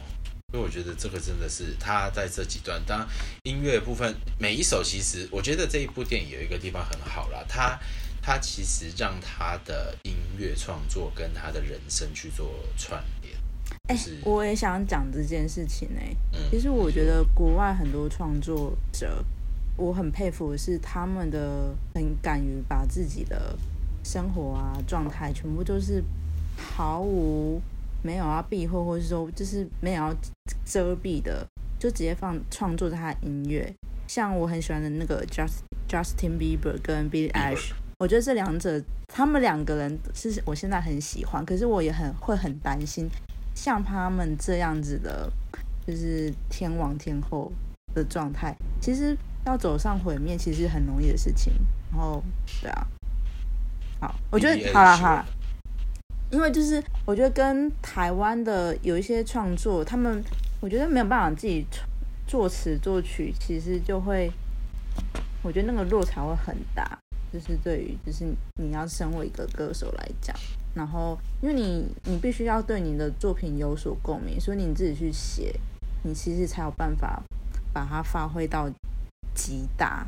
[0.51, 3.09] 所以我觉得这个真的是他在这几段，当然
[3.45, 7.79] 音乐部分每一首，其实我觉得这一部电影有一个地方很好啦，他
[8.21, 13.35] 他其实让他的音乐创作跟他的人生去做串联。
[13.89, 19.25] 哎、是我也想讲这件事情哎、嗯其实我觉得国外很多创作者，
[19.77, 23.57] 我很佩服的是他们的很敢于把自己的
[24.05, 26.05] 生活啊状态全部都是
[26.57, 27.61] 毫无
[28.03, 30.15] 没有要避讳，或者说就是没有要
[30.65, 31.47] 遮蔽的，
[31.79, 33.73] 就直接放创作他的音乐。
[34.07, 43.09] 像我很喜欢的那个 Just Justin Bieber 跟 Billie Eilish，我觉得这两者他们两个人是我现在很喜欢，可是我也很会很担心，
[43.55, 45.31] 像他们这样子的，
[45.87, 47.51] 就是天王天后
[47.95, 51.53] 的状态，其实要走上毁灭，其实是很容易的事情。
[51.91, 52.23] 然后，
[52.61, 52.87] 对啊，
[54.01, 55.27] 好，我觉得好了好了，
[56.33, 60.25] 因为就是我觉得跟台湾的有一些创作，他们
[60.61, 61.65] 我觉得没有办法自己
[62.27, 64.33] 作词作曲，其实就会，
[65.43, 66.99] 我觉得那个落差会很大。
[67.31, 68.27] 就是对于就是
[68.61, 70.37] 你要身为一个歌手来讲，
[70.75, 75.59] 然后因为你你必须要对你的作品有所共鸣，所以你自己去写，
[76.03, 77.23] 你其实才有办法
[77.73, 78.71] 把它发挥到
[79.35, 80.07] 极大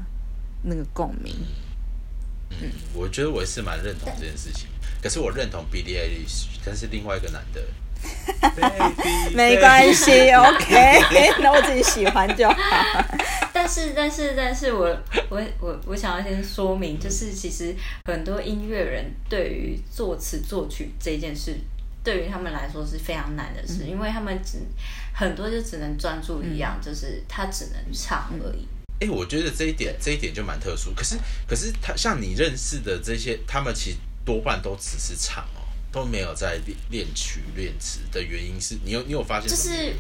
[0.63, 1.35] 那个共鸣。
[2.51, 4.69] 嗯，我觉得我是蛮认同这件事情。
[5.03, 7.63] 可是我认同 Billie Eilish，但是另外一个男的
[9.35, 13.05] 没关系， OK，那我自己喜欢就好。
[13.53, 14.97] 但是，但是，但是我
[15.29, 17.75] 我我我想要先说明，就是其实
[18.07, 21.55] 很多音乐人对于作词作曲这件事，
[22.03, 24.59] 对于他们来说是非常难的事，因为他们只
[25.15, 28.67] 很多就只能专注一样，就是他只能唱而已。
[29.01, 30.93] 哎、我觉得这一点这一点就蛮特殊。
[30.95, 35.61] 可是可是他像你认识的这些，他们其实多半都只是唱哦，
[35.93, 39.95] 都没有在练练曲练词的原因是你有你有发现就是？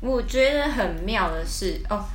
[0.00, 2.06] 我觉得很妙的是哦，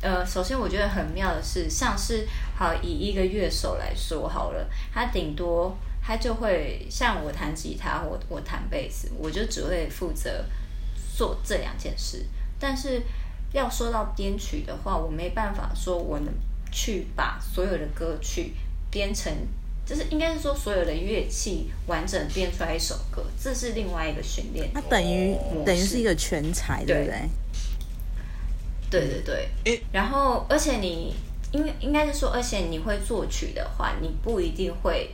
[0.00, 10.44] 呃，首先我觉得很妙的是，像是好以一个乐手来说好了，他顶多他就会像我弹吉他，我我弹贝斯，我就只会负责
[11.16, 12.26] 做这两件事。
[12.58, 13.00] 但是
[13.52, 16.32] 要说到编曲的话，我没办法说我能
[16.70, 18.54] 去把所有的歌曲
[18.90, 19.32] 编成。
[19.84, 24.70] 就是应该是说，所有的乐器完整编出来一首歌，这是另外一个训练。
[24.72, 27.28] 它等于哦等于是一个全才，对不对？
[28.88, 31.12] 对对对，诶然后而且你
[31.50, 35.10] 应应该是说，而且你会作曲的话，你不一定会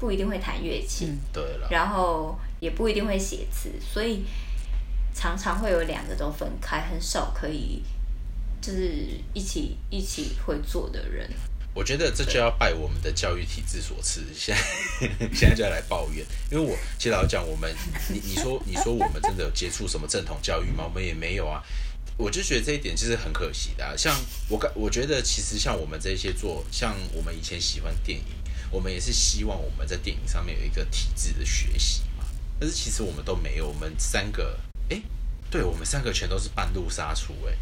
[0.00, 4.24] 不一定会弹乐器，嗯对了，然后也不一定会写词，所以
[5.14, 7.82] 常常会有两个都分开，很少可以
[8.60, 11.30] 就是一起一起会做的人。
[11.72, 14.24] 我觉得这就要拜我们的教育体制所赐。
[14.32, 17.74] 现在 现在就要来抱怨，因为我其实老讲，我们
[18.08, 20.84] 你你说 你说我们真的有接触什么正统教育吗？
[20.84, 21.62] 我们也没有啊。
[22.16, 23.92] 我就觉得这一点其实很可惜的、啊。
[23.96, 24.16] 像
[24.48, 28.24] 我感，我觉得其实像我们这些做，像我们以前喜欢电影，
[28.70, 32.24] 我们也是希望我们在电影上面有一个体制的学习嘛。
[32.60, 34.56] 但是其实我们都没有，我们三个，
[34.90, 35.00] 哎，
[35.50, 37.56] 对我们三个全都是半路杀出、诶。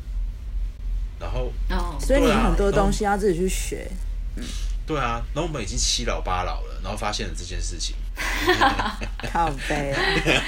[1.21, 3.91] 然后哦，所以你很多东西要自己去学。
[4.37, 4.45] 嗯
[4.85, 7.95] 对啊，然后我们已经七老八老了，然后发现了这件事情，
[9.33, 9.95] 靠背，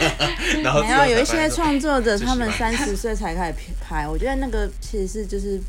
[0.61, 5.61] 然后没有有一些创作者，他们三十岁才开始拍，我觉得那个其实是就是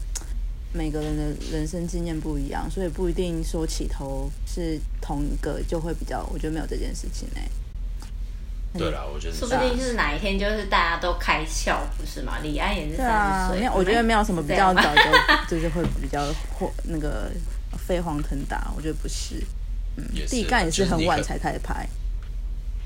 [0.73, 7.47] 每个人的人生经验不一样，所以不一定说起头是同一个就会比较，我觉得没有这件事情哎、
[8.77, 12.39] 对啦，我觉得说不定就是哪一天就是大家都开窍，不是吗？
[12.43, 15.01] 李安也是三十，岁，没有，我觉得没有什么比较早就
[15.55, 16.21] 就是会比较
[16.57, 17.31] 或那个
[17.87, 19.43] 飞黄腾达，我觉得不是。
[20.13, 21.87] 也是啦地干也是很晚才开始拍，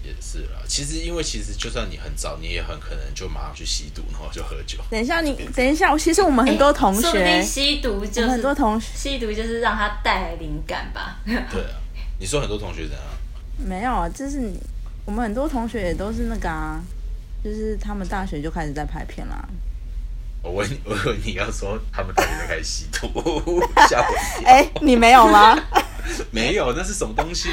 [0.03, 0.61] 也是啦。
[0.67, 4.77] 其实因为其实就算你很早，你也很可能就马上去吸毒，然后就喝酒。
[4.91, 11.17] 等一下你等一下，其实我们很多同哎说不定学，吸毒就是很多同学吸毒就是让他带来灵感吧。
[11.25, 11.81] 对啊，
[12.19, 13.01] 你说很多同学怎样？
[13.57, 14.59] 没有啊，就是你
[15.09, 16.79] 我们很多同学也都是那个啊，
[17.43, 19.43] 就是他们大学就开始在拍片啦。
[20.43, 23.09] 我问你，我问你要说他们大学在开始吸毒，
[23.89, 24.51] 吓我一跳。
[24.51, 25.59] 哎、你没有吗？
[26.29, 27.49] 没有，那是什么东西？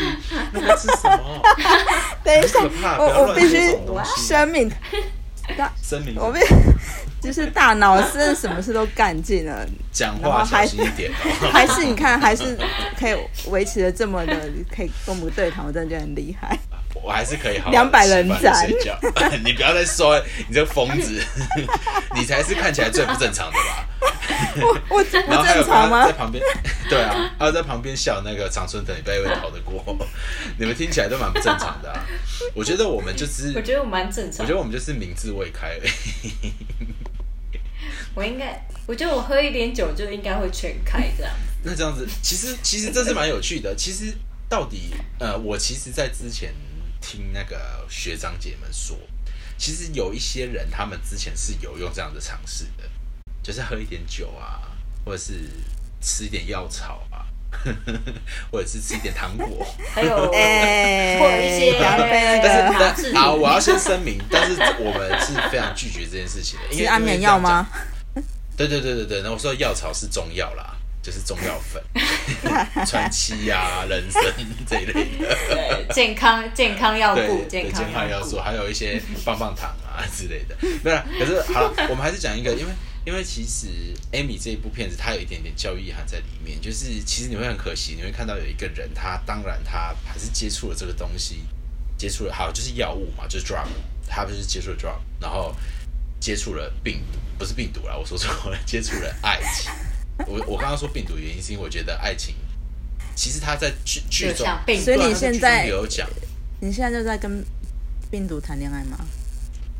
[0.53, 1.42] 那个是什么？
[2.23, 2.61] 等一下
[2.99, 4.71] 我我必须这种东西声明，
[5.83, 6.40] 声明我必
[7.23, 11.49] 就是大脑是什么事都干尽了，讲话小心一点哦。
[11.51, 12.55] 还是你看还是
[13.01, 13.16] 可以
[13.49, 16.55] 维持的这么的，可以跟我们对谈，我真的觉得很厉害。
[17.02, 18.98] 我还是可以好好200人地斩睡觉。
[19.44, 21.22] 你不要再说，你这个疯子，
[22.14, 23.88] 你才是看起来最不正常的吧？
[24.61, 26.12] 我我不然后还有正常吗在？
[26.12, 26.42] 旁边，
[26.88, 29.82] 对啊，还有在旁边笑那个长春藤，你不要以为逃得过，
[30.59, 32.04] 你们听起来都蛮不正常的啊。
[32.54, 34.52] 我觉得我们就是，我觉得我蛮正常我觉。
[34.52, 35.87] 得我们就是名字未开而
[36.22, 36.52] 已。
[38.14, 41.32] 我应该，我觉得我喝一点酒就应该会全开这样。
[41.62, 43.74] 那这样子，其实其实这是蛮有趣的。
[43.76, 44.12] 其实
[44.48, 46.52] 到底，呃，我其实，在之前
[47.07, 48.99] 听那个学长姐们说，
[49.57, 52.83] 其实有一些人他们之前是有用这样的尝试的，
[53.45, 54.61] 就是喝一点酒啊，
[55.05, 55.35] 或者是
[56.01, 57.25] 吃一点药草啊，
[58.51, 59.64] 或者是吃一点糖果。
[59.95, 67.38] 还有， 哎、或者一些但是好，我要先声明，但是我们是非常拒绝这件事情的，因为是安眠药？
[67.38, 67.69] 吗？
[68.57, 70.76] 对对对对对，那我说药草是中药啦，
[71.07, 71.81] 就是中药粉、
[72.85, 74.21] 川七啊、人参
[74.69, 75.37] 这一类的。
[75.49, 78.40] 对健康健康要对顾，对健康要素，。
[78.40, 80.57] 还有一些棒棒糖啊之类的。
[80.83, 82.73] 没有啦，可是好了，我们还是讲一个，因为
[83.05, 83.69] 因为其实
[84.11, 91.45] Amy 这一部片子，它有一点点教育意涵在里面，就是其实你会很可惜，你会看到有一个人，他当然他还是接触了这个东西，
[91.97, 93.69] 接触了好就是药物嘛，就是 drug，
[94.09, 95.55] 他不是接触了 drug，然后
[96.19, 99.71] 接触了病毒，不是病毒啦，我说错了，接触了 爱情。
[100.26, 102.35] 我我刚刚说病毒原因是因为我觉得爱情，
[103.14, 106.09] 其实他在剧剧中，病毒所以你现在也有讲。
[106.61, 107.44] 你现在就在跟
[108.11, 108.98] 病毒谈恋爱吗？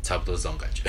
[0.03, 0.83] 差不多是这种感觉。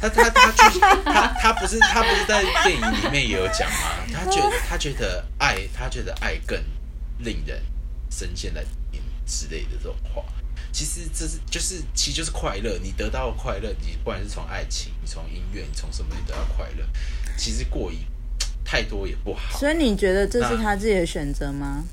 [0.00, 4.06] 他他他就是他他不是他不是在电影里面也有讲吗？
[4.12, 6.62] 他觉得他觉得爱他觉得爱更
[7.18, 7.60] 令人
[8.08, 10.22] 深陷在里面之类的这种话。
[10.70, 16.86] 其实这是就是其实就是快乐，你得到快乐，你不管是从爱情，你从音乐，你从什么你得到快乐，
[17.36, 17.96] 其实过于
[18.66, 19.58] 太多也不好。
[19.58, 21.84] 所以你觉得这是他自己的选择吗？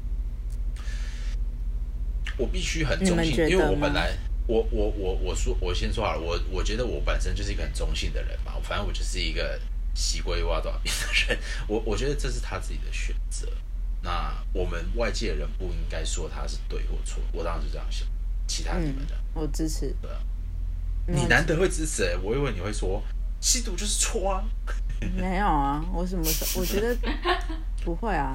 [2.36, 4.12] 我必须很中性，因为我本来
[4.48, 9.60] 我我我我说我先说好了，我我觉得我本身就是一个很中性的人嘛，反正我就是一个
[9.94, 13.48] 洗龟挖多少遍的人， 我我觉得这是他自己的选择。
[14.02, 18.08] 那我们外界的人不应该说他是对或错，我当然是这样想。
[18.48, 19.96] 其他你们的，我支持。
[21.06, 23.02] 你难得会支持、欸，我以为你会说
[23.40, 24.44] 吸毒就是错啊。
[25.16, 25.84] 没有啊？
[25.94, 26.62] 我什么时候？
[26.62, 26.96] 我觉得
[27.84, 28.34] 不会啊。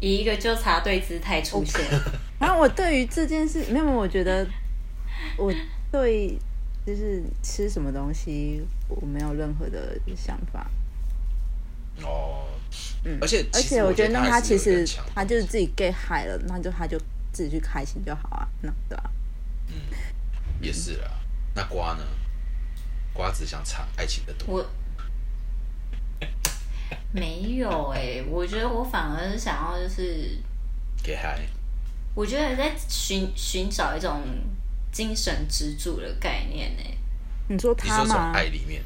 [0.00, 1.80] 以一个纠察队姿态出现，
[2.38, 4.46] 然后我对于这件事，没有，我觉得
[5.38, 5.52] 我
[5.90, 6.38] 对
[6.84, 10.70] 就是吃什么东西，我没有任何的想法。
[12.02, 12.44] 哦，
[13.04, 16.98] 嗯，而且而且我觉得那他他其实他就是自己 get 害了，那就他就
[17.32, 19.10] 自己去开心就好啊，那对吧、
[19.68, 19.74] 嗯
[20.60, 21.10] 也是啦。
[21.54, 22.04] 那瓜呢？
[23.14, 24.52] 瓜只想尝爱情的毒。
[24.52, 24.66] 我
[27.16, 30.38] 没有哎、我觉得我反而是想要就是，
[31.02, 31.40] 给嗨，
[32.14, 34.20] 我觉得在寻寻找一种
[34.92, 36.82] 精神支柱的概念呢、
[37.48, 38.32] 你说他你说从吗？
[38.34, 38.82] 爱里面，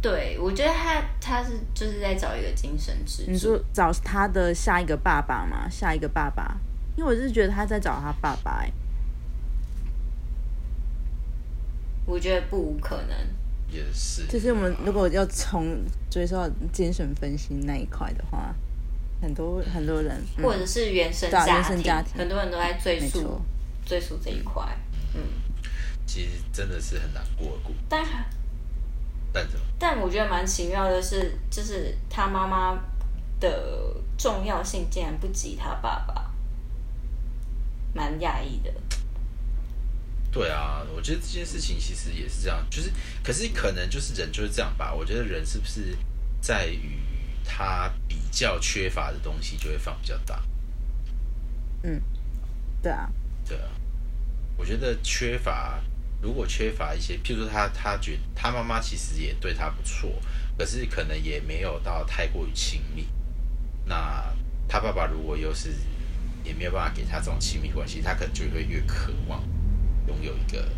[0.00, 3.30] 对，我觉得他他是就是在找一个精神支柱。
[3.32, 5.68] 你说找他的下一个爸爸吗？
[5.68, 6.56] 下一个爸爸？
[6.96, 8.72] 因为我是觉得他在找他爸爸、欸，
[12.06, 13.39] 我觉得不无可能。
[13.72, 18.54] 也是，就是我们如果要从追溯到精神分析那一块的话，
[19.22, 23.40] 很多很多人，嗯或者是原生家原生家庭很多人都在追溯
[23.84, 24.64] 追溯这一块。
[25.14, 25.20] 嗯，
[26.06, 28.04] 其实真的是很难过的故，但
[29.32, 29.64] 但怎么？
[29.78, 32.78] 但我觉得蛮奇妙的是，就是他妈妈
[33.38, 36.32] 的重要性竟然不及他爸爸，
[37.94, 38.72] 蛮讶异的。
[40.32, 44.92] 对啊，我觉得这件事情其实也是这样，就是，可是可能就是人就是这样吧。
[44.94, 45.96] 我觉得人是不是
[46.40, 46.98] 在于
[47.44, 50.42] 他比较缺乏的东西就会放比较大？
[51.82, 52.00] 嗯
[52.82, 53.10] 对啊，
[53.46, 53.68] 对啊，
[54.56, 55.82] 我觉得缺乏，
[56.22, 60.22] 如果缺乏一些，譬如说他他觉他妈妈其实也对他不错，
[60.56, 63.08] 可是可能也没有到太过于亲密。
[63.84, 64.24] 那
[64.68, 65.74] 他爸爸如果又是
[66.44, 69.42] 也没有办法给他这种亲密关系，他可能就会越渴望
[70.10, 70.68] 拥有一个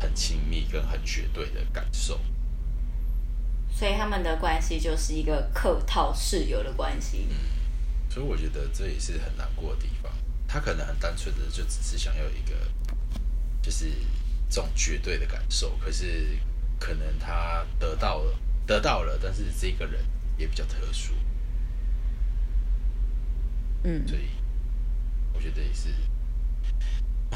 [0.00, 2.20] 很亲密跟很绝对的感受。
[3.70, 7.28] 所以他们的关系就是一个客套室友的关系。
[7.30, 7.36] 嗯
[8.08, 10.10] 所以我觉得这也是很难过的地方。
[10.48, 12.54] 他可能很单纯的就只是想要一个，
[13.60, 13.90] 就是
[14.48, 16.38] 这种绝对的感受，可是
[16.78, 20.02] 可能他得到了，得到了，但是这个人
[20.38, 21.12] 也比较特殊，
[23.82, 24.30] 嗯，所以
[25.34, 25.88] 我觉得也是。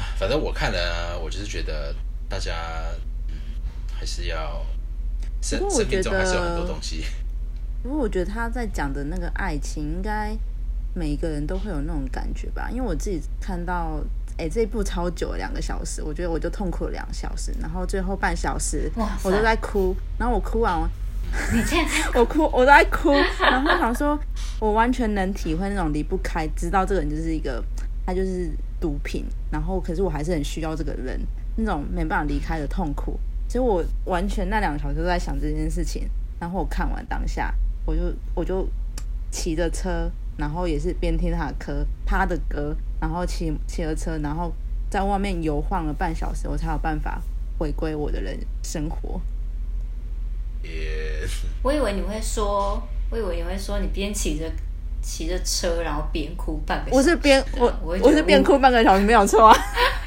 [0.01, 1.93] 啊反正我看了，我就是觉得
[2.27, 2.53] 大家，
[3.27, 3.35] 嗯，
[3.93, 4.65] 还是要
[5.41, 7.05] 生不过我生命中觉得还是有很多东西，
[7.83, 10.35] 不过我觉得他在讲的那个爱情，应该
[10.93, 12.69] 每一个人都会有那种感觉吧。
[12.69, 13.99] 因为我自己看到，
[14.37, 20.89] 哎，这一部超久，两个小时，我觉得我就痛苦了两个小时，然后最后半小时哇我都在哭，然后我哭完，
[21.53, 24.19] 你现在 我哭，我都在哭，然后想说，
[24.59, 27.63] 我完全能体会那种离不开，知道这个人就是一个，
[28.05, 31.21] 他就是毒品，然后可是我还是很需要这个人，
[31.55, 33.17] 那种没办法离开的痛苦。
[33.47, 37.53] 所以我完全那两个小时都在想这件事情，然后我看完当下，
[37.85, 38.01] 我就
[38.33, 38.67] 我就
[39.29, 44.51] 骑着车，然后也是边听他的歌，他的歌，然后骑骑着车，然后
[44.89, 47.21] 在外面游晃了半小时，我才有办法
[47.59, 49.21] 回归我的人生活。
[50.63, 51.27] 也
[51.63, 54.49] 我以为你会说，我以为你会说你边骑着
[55.01, 56.97] 骑着车，然后边哭半个小时。
[56.97, 59.57] 我是边我我是边哭半个小时没有错啊，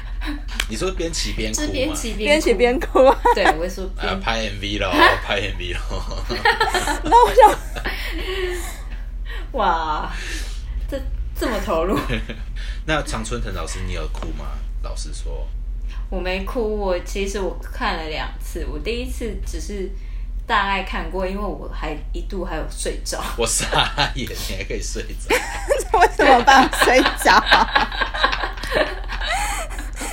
[0.69, 1.93] 你说边骑边哭是边？
[1.93, 3.19] 骑边骑哭边哭啊。
[3.35, 4.91] 对，我会说啊，拍 MV 咯，
[5.23, 6.25] 拍 MV 咯。
[7.03, 7.59] 然后我想，
[9.51, 10.11] 哇，
[10.89, 10.99] 这
[11.37, 11.99] 这么投入，
[12.85, 14.45] 那常春藤老师，你有哭吗？
[14.83, 15.47] 老实说，
[16.09, 16.77] 我没哭。
[16.79, 19.89] 我其实我看了两次，我第一次只是
[20.47, 23.23] 大概看过，因为我还一度还有睡着。
[23.37, 23.65] 我傻
[24.15, 25.35] 眼，你还可以睡着。
[25.99, 27.43] 为什么办法睡着？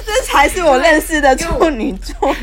[0.05, 2.35] 这才是我认识的处女座。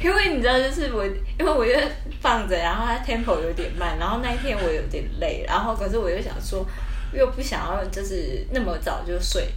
[0.00, 1.04] 因为你知道，就是我，
[1.38, 1.72] 因为我就
[2.20, 6.64] 放着，然后它 tempo 有点慢，然后那一天我有点累，然后可是我又想说，
[7.12, 9.48] 又不想要就是那么早就睡，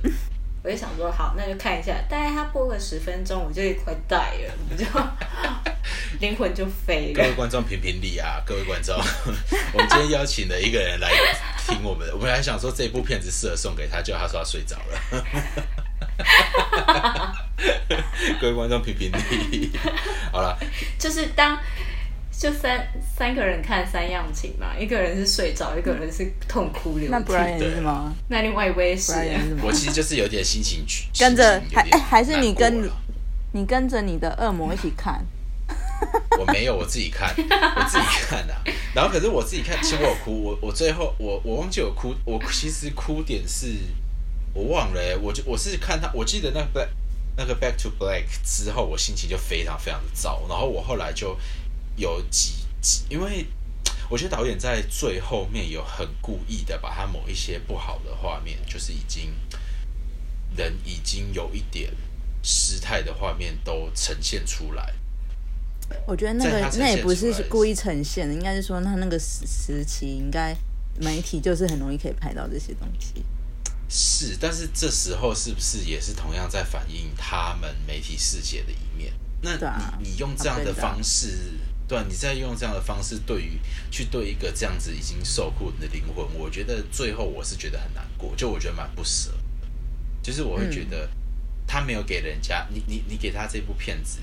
[0.64, 4.86] 我就想说好，那就看一下，大概他播个十分钟，我就快带了，我就
[6.22, 7.16] 灵魂就飞了。
[7.16, 8.41] 各位观众评评理啊！
[8.45, 8.95] 各位观众，
[9.74, 11.09] 我们今天邀请了一个人来
[11.66, 15.03] 听我们的，我们还想说这部片子适合送给他，结果他说他睡着了。
[18.39, 19.12] 各位观众评评
[19.51, 19.72] 理，
[20.32, 20.55] 好了，
[20.99, 21.57] 就是当
[22.42, 28.12] 就三三个人看三样情嘛，一个人是睡着，一个人是痛哭流涕，那不然也是吗？
[28.30, 29.14] 那另外一位是？
[29.62, 32.89] 我其实就是有点心情去跟着还哎还是你跟
[33.52, 35.24] 你跟着你的恶魔一起看，
[36.39, 38.58] 我没有，我自己看，我自己看啊。
[38.96, 43.68] 然后可是我自己看，其实我有哭，我我最后我我忘记有哭，我其实哭点是
[44.56, 46.89] 我忘了、欸，我就我是看他，我记得那个
[47.38, 50.42] 那个 Back to Black 之后，我心情就非常非常的糟。
[50.50, 51.38] 然后我后来就
[52.02, 53.45] 有几几，因为
[54.10, 59.32] 我觉得导演在最后面有很故意的把他某一些不好的画面，就是已经
[60.58, 61.93] 人已经有一点
[62.41, 64.93] 失态的画面都呈现出来。
[66.08, 70.56] 我觉得那个那也不是故意呈现的，应该是说他那个时时期应该
[70.99, 73.24] 媒体就是很容易可以拍到这些东西。
[73.88, 79.14] 是，但是这时候是不是也是同样在反映他们媒体世界的一面？
[79.43, 79.56] 那
[79.99, 81.60] 你你用这样的方式，
[81.92, 89.30] 对啊，你在用这样的方式对于去对一个这样子已经受苦的灵魂，我觉得最后我是觉得很难过，就我觉得蛮不舍，
[90.22, 91.10] 就是我会觉得
[91.68, 94.22] 他没有给人家，你你你给他这部片子，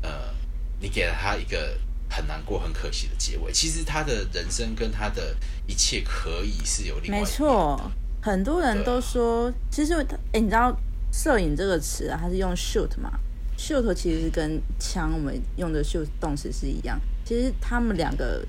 [0.00, 0.34] 呃，
[0.80, 1.78] 你给了他一个
[2.10, 3.52] 很难过、很可惜的结尾。
[3.52, 5.36] 其实他的人生跟他的
[5.68, 7.80] 一切可以是有另外一没错，
[8.20, 10.76] 很多人都说，其实他，哎，你知道
[11.12, 13.16] 摄影这个词啊，它是用 shoot 嘛
[13.56, 17.00] ？shoot 其实是跟枪我们用的 shoot 动词是一样。
[17.24, 18.46] 其实他们两个，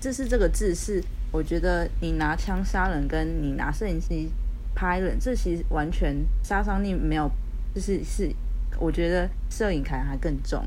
[0.00, 4.30] 这是这个字是，我觉得你拿枪杀人，跟你拿摄影机
[4.74, 7.30] 拍人，这其实完全杀伤力没有，
[7.74, 8.30] 就是是，
[8.78, 10.64] 我觉得摄影可能还更重。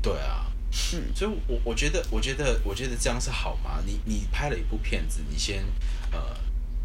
[0.00, 0.46] 对啊，
[0.94, 3.82] 嗯所以我我觉得，我觉得，我觉得这样是好吗？
[3.84, 5.64] 你你拍了一部片子，你先
[6.12, 6.20] 呃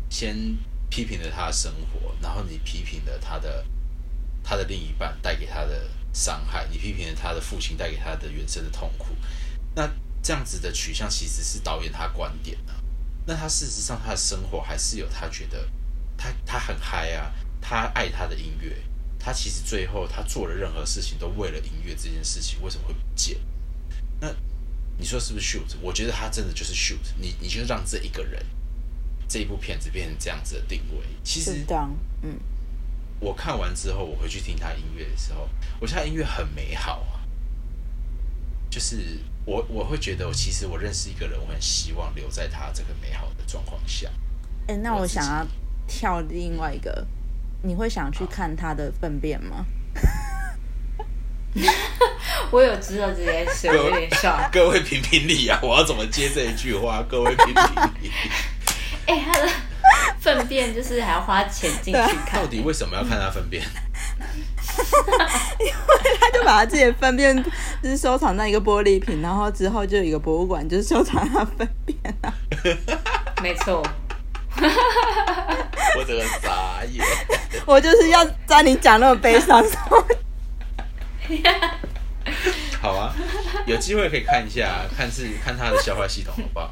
[0.09, 0.35] 先
[0.89, 3.63] 批评了他的生活，然后你批评了他的
[4.43, 9.15] 他的另一半带给他的伤害，你批评了他的父亲带给他的原生的痛苦，
[9.75, 9.89] 那
[10.21, 12.73] 这样子的取向其实是导演他观点呢、
[13.25, 15.69] 那他事实上他的生活还是有他觉得
[16.17, 17.31] 他他很嗨啊，
[17.61, 18.75] 他爱他的音乐，
[19.17, 23.37] 他其实最后他做了任何事情都为了音乐这件事情，为什么会不见？
[24.19, 24.33] 那
[24.97, 25.75] 你说是不是 shoot？
[25.81, 27.35] 我觉得他真的就是 shoot 你。
[27.41, 28.45] 你就让这一个人
[29.27, 31.05] 这一部片子变成这样子的定位。
[31.23, 31.65] 其实，
[32.21, 32.39] 嗯，
[33.19, 35.49] 我看完之后，我回去听他音乐的时候，
[35.79, 37.21] 我觉得他音乐很美好啊。
[38.69, 44.09] 就是我我会觉得，其实我认识一个人，我很希望留在他这个美好的状况下。
[44.67, 45.45] 哎、那我想要
[45.87, 47.05] 跳另外一个，
[47.61, 49.65] 你会想去看他的粪便吗？
[52.49, 54.49] 我有知道这件事，我有点 shock。
[54.53, 55.59] 各位评评理啊！
[55.61, 57.03] 我要怎么接这一句话？
[57.07, 57.63] 各位评评
[58.01, 58.11] 理，
[59.05, 59.47] 哎、他的
[60.23, 63.61] 粪便就是还要花钱进去看到，底为什么要看他粪便？
[65.59, 65.73] 因为
[66.17, 67.35] 他就把他自己的粪便
[67.83, 72.33] 就是收藏在一个玻璃瓶，然后之后就有一个博物馆，就是收藏他粪便啊。
[73.41, 73.85] 没错。
[75.97, 77.05] 我整个傻眼。
[77.67, 80.01] 我就是要在你讲那么悲伤时候，
[82.81, 83.13] 好啊，
[83.67, 86.71] 有机会可以看一下，看是看他的消化系统好不好？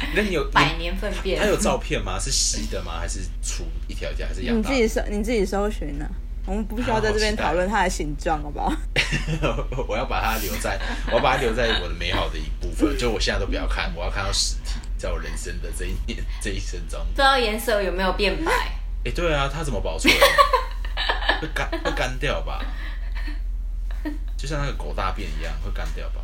[0.14, 2.18] 那你有百年粪便它，有照片吗？
[2.18, 2.98] 是细的吗？
[3.00, 4.26] 还是粗一条一条？
[4.26, 4.72] 还是养你自？
[4.74, 6.06] 己搜你自己搜寻呢、
[6.46, 8.72] 我们不需要在这边讨论它的形状，好不好？
[9.88, 10.78] 我要把它留在，
[11.08, 12.96] 我要把它留在我的美好的一部分。
[12.96, 16.98] 就我现在都不要看，我要看到实体，在我人生的这一年这一生中。
[17.10, 18.52] 不知道颜色有没有变白？
[19.04, 20.12] 哎、对啊，它怎么保存？
[21.40, 22.64] 会干会干掉吧？
[24.36, 26.20] 就像那个狗大便一样，会干掉吧？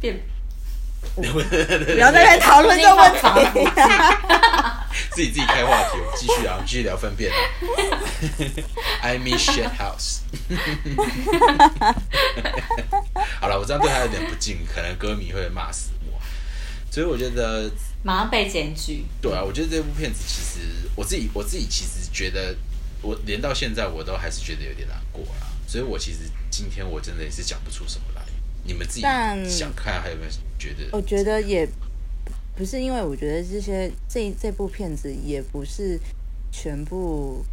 [0.00, 0.18] 变
[1.14, 1.40] 不
[1.98, 3.18] 要再来讨论这个问题、
[5.10, 7.36] 自己自己开话题，我们继续啊，继续聊粪便啊。
[9.02, 10.20] I miss shit house。
[13.40, 16.20] 好了，我这样对他有点不敬，可能歌迷会骂死我。
[16.90, 17.70] 所以我觉得，
[18.02, 19.04] 马上被检举。
[19.20, 20.60] 对啊，我觉得这部片子其实
[20.96, 22.56] 我自己我自己其实觉得，
[23.02, 25.46] 我连到现在我都还是觉得有点难过啦。
[25.66, 26.18] 所以我其实
[26.50, 28.22] 今天我真的也是讲不出什么来。
[28.64, 29.02] 你们自己
[29.48, 30.88] 想看还有没有觉得？
[30.92, 31.68] 我觉得也
[32.56, 35.98] 不是，因为我觉得这些这这部片子也不是
[36.50, 37.44] 全部，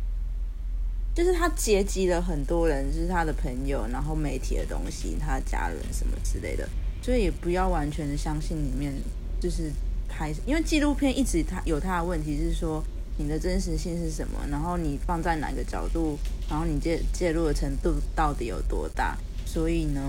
[1.13, 6.69] 就是他结集了很多人，就是他的朋友，然后媒体的东西，他的家人什么之类的，
[7.01, 8.93] 所以也不要完全的相信里面
[9.39, 9.71] 就是
[10.07, 12.83] 拍，因为纪录片一直它有它的问题是说，
[13.17, 16.17] 你的真实性是什么，然后你放在哪个角度，
[16.49, 19.17] 然后你介介入的程度到底有多大。
[19.45, 20.01] 所以呢，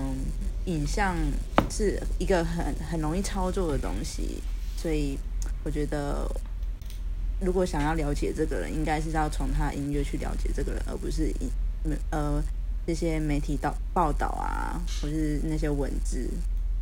[0.65, 1.15] 影像
[1.69, 4.41] 是一个很很容易操作的东西，
[4.77, 5.17] 所以
[5.63, 6.29] 我觉得，
[7.41, 11.51] 如果想要了解这个人，应该是要从他的音乐去了解这个人，而不是影
[12.11, 12.41] 呃
[12.85, 16.29] 这些媒体报报道啊，或是那些文字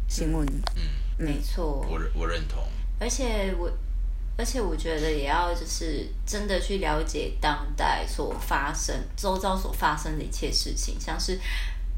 [0.07, 0.45] 新闻。
[0.75, 2.63] 嗯，没错，我我认同。
[2.99, 3.71] 而且我，
[4.37, 11.39] 而且我觉得也要就是真的去了解当代所发生、周遭所发生的一切事情，像是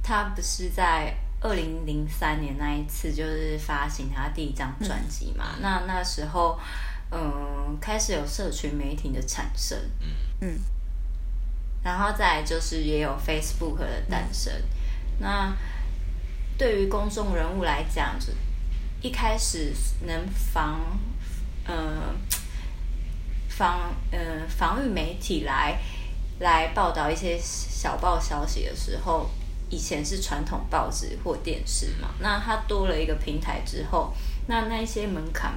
[0.02, 5.58] 他不是在二零零三年那一次就是发行他第一张专辑嘛？
[5.62, 6.58] 那那时候，
[7.12, 10.08] 嗯，开始有社群媒体的产生，嗯
[10.40, 10.60] 嗯，
[11.84, 14.54] 然后再就是也有 Facebook 的诞生。
[15.20, 15.54] 那
[16.58, 18.28] 对于公众人物来讲，就
[19.02, 19.74] 一开始
[20.06, 20.80] 能防，
[21.66, 22.16] 呃，
[23.50, 25.78] 防呃防御媒体来
[26.40, 29.30] 来报道一些小报消息的时候，
[29.70, 34.14] 以前是传统报纸或电视嘛，那它多了一个平台之后，
[34.48, 35.54] 那那一些门槛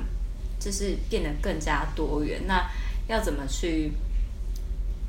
[0.58, 2.46] 就是变得更加多元。
[2.46, 2.66] 那
[3.08, 3.92] 要怎么去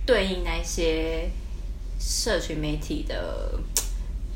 [0.05, 1.29] 对应那些
[1.99, 3.59] 社群媒体的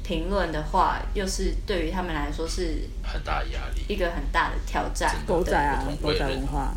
[0.03, 3.85] 评论的话，又是对于他们来说是很大的压力。
[3.87, 5.15] 一个很大的挑战。
[5.27, 6.73] 狗仔啊狗仔文化，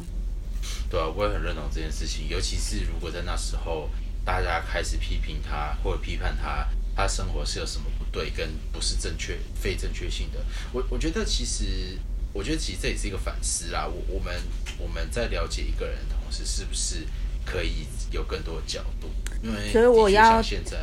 [0.91, 3.89] 对啊，我也很认同这件事情，尤其是如果在那时候
[4.25, 6.67] 大家开始批评他或者批判他，
[6.97, 10.39] 他生活是有什么不对跟不是正确、非正确性的，
[10.73, 11.99] 我我觉得其实，
[12.33, 13.87] 我觉得其实这也是一个反思啦。
[13.87, 14.35] 我我们
[14.79, 17.07] 我们在了解一个人的同时，是不是
[17.45, 19.09] 可以有更多的角度？
[19.43, 20.79] 因为所以我要现在。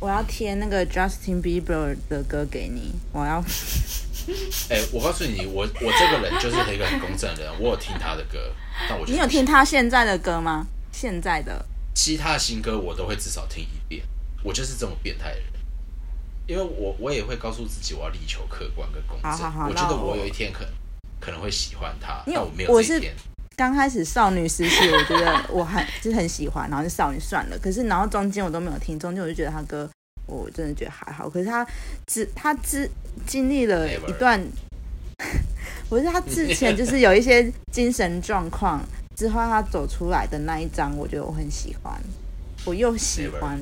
[0.00, 3.42] 我要贴那个 Justin Bieber 的歌给你，我要
[4.68, 8.52] 哎、我告诉你，我我这个人就是一个很公正的人， 我有听他的歌，
[8.86, 10.66] 但我就你有听他现在的歌吗？
[10.92, 13.80] 现在的其他的新歌我都会至少听一遍，
[14.44, 15.46] 我就是这么变态的人。
[16.46, 19.32] 因为我我也会告诉自己，我要力求客观跟公正。
[19.32, 20.70] 好好好我觉得我我有一天可能
[21.18, 23.14] 可能会喜欢他，但我没有我是这一天。
[23.56, 27.58] 刚开始少女时期，我觉得我很就是很喜欢，然后就少女算了。
[27.58, 29.88] 可是然后中间我都没有听，中间我就觉得他歌
[30.26, 31.30] 我真的觉得还好。
[31.30, 31.66] 可是他
[32.06, 32.90] 之他之
[33.26, 34.38] 经历了一段，
[35.88, 38.84] 我是他之前就是有一些精神状况，
[39.16, 41.98] 之后他走出来的那一张，我觉得我很喜欢，
[42.66, 43.58] 我又喜欢。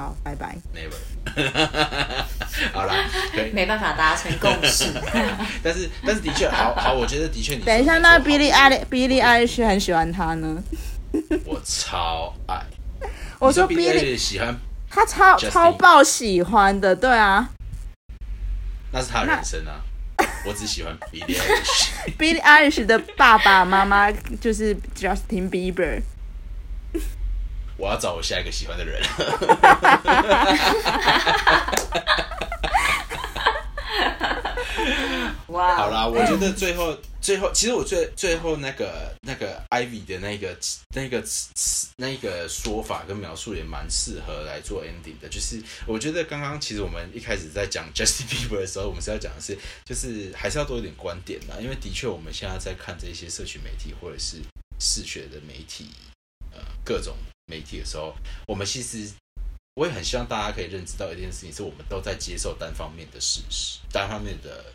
[0.00, 0.56] 好，拜拜。
[0.74, 0.96] Never，
[2.72, 3.50] 好啦，可以。
[3.52, 4.86] 没办法达成共识。
[5.62, 10.62] 但是但是的确，好好，我觉得的确你等一下，那好 Billy I Billy Eilish 很喜欢他呢。
[11.44, 12.62] 我超爱。
[13.38, 14.56] 我说 Billy Billie 喜欢，
[14.88, 17.50] 他超超爆喜欢的，对啊
[18.92, 19.84] 那是他的人生啊。
[20.46, 21.90] 我只喜欢 Billie Eilish。
[22.18, 26.00] ，Billy Eilish 的爸爸妈妈就是 Justin Bieber。
[27.80, 29.02] 我要找我下一个喜欢的人。
[35.48, 40.56] 哇，好啦，我觉得最后最后，其实我最最后那个那个 Ivy 的那个
[40.94, 45.28] 那个词那个说法跟描述也蛮适合来做 ending 的。
[45.28, 54.36] 就是我觉得刚刚其实我们一开始在讲 Justin Bieber 的时候，我们是要讲的是，就是还是要多一点观点啦，因为的确我们现在在看这些社群媒体或者是
[54.78, 55.90] 视觉的媒体，
[56.52, 57.16] 呃，各种
[57.50, 58.14] 媒体的时候，
[58.46, 59.12] 我们其实
[59.74, 64.72] 我也很希望大家可以认知到一件事情，是我们都在接受单方面的事实，单方面的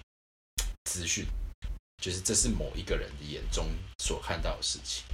[0.84, 1.26] 资讯，
[2.04, 3.66] 就是这是某一个人的眼中
[4.00, 5.06] 所看到的事情。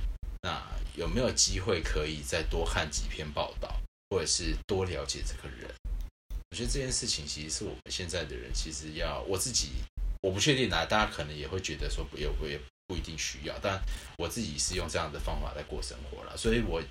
[0.41, 0.59] 那
[0.95, 5.69] 有没有机会可以再多看几篇报道，或者是多了解这个人？
[6.49, 9.69] 我觉得这件事情其实是我们现在的人其实要我自己，
[10.21, 13.81] 我不确定啊，大家可能也会觉得说不也不也不一定需要，但
[14.17, 16.81] 我自己是用这样的方法在过生活了，所以我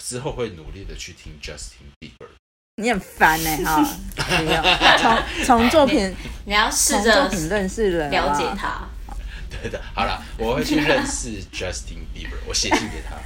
[0.00, 2.28] 之后会努力的去听 Justin Bieber。
[2.76, 3.84] 你很烦呢、 哈！
[4.16, 6.14] 不要从从作品
[6.46, 8.44] 你要试从作着品认识人，了解。
[8.56, 8.88] 他。
[9.50, 13.16] 对的，好了，我会去认识 Justin Bieber，我写信给他。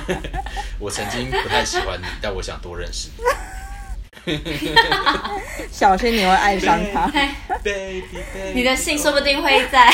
[0.78, 3.24] 我曾经不太喜欢你，但我想多认识你。
[5.70, 7.10] 小心你会爱上他。
[8.54, 9.92] 你的信说不定会在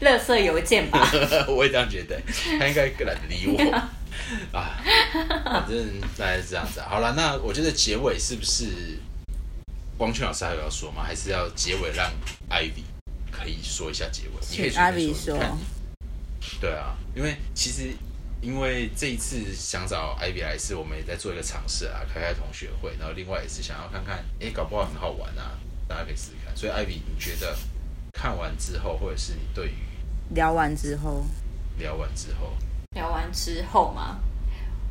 [0.00, 1.10] 垃圾邮件吧？
[1.48, 2.20] 我也这样觉得，
[2.58, 3.58] 他应该懒得理我
[4.56, 4.80] 啊。
[5.44, 6.86] 反正大概是这样子、啊。
[6.88, 8.98] 好了，那我觉得结尾是不是
[9.96, 11.02] 光圈老师还有要说吗？
[11.04, 12.10] 还是要结尾让
[12.50, 12.84] Ivy
[13.30, 14.32] 可以说一下结尾？
[14.50, 15.38] 你可以请 Ivy 说。
[16.60, 17.90] 对啊，因为其实
[18.40, 25.58] 因为这一次想找艾比来，是我们也在做一个尝试啊，开开同学会，然后另外也是想要看看，哎，搞不好很好玩啊，
[25.88, 26.56] 大家可以试试看。
[26.56, 27.56] 所以 Ivy，你觉得
[28.12, 29.74] 看完之后，或者是你对于
[30.34, 31.24] 聊完之后，
[31.78, 32.52] 聊完之后，
[32.94, 34.20] 聊完之后嘛，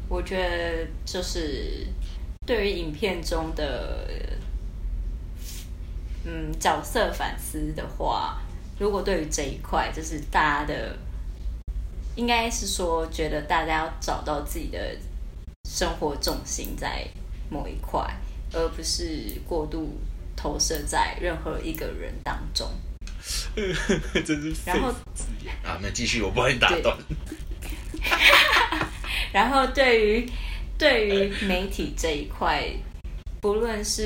[0.10, 1.88] 我觉得就是
[2.46, 4.08] 对于影片中的
[6.26, 8.42] 嗯角色反思的话，
[8.78, 10.98] 如果对于这一块，就是大家的
[12.18, 14.98] 应该是说，觉得大家要找到自己的
[15.70, 17.08] 生活重心在
[17.50, 18.04] 某一块，
[18.52, 19.98] 而不是过度
[20.36, 22.68] 投射在任何一个人当中。
[24.26, 24.90] 真是然后
[25.64, 26.98] 啊，那继续，我不会打断。
[29.32, 30.30] 然后对于
[30.78, 32.64] 对于媒体这一块，
[33.42, 34.02] 不论是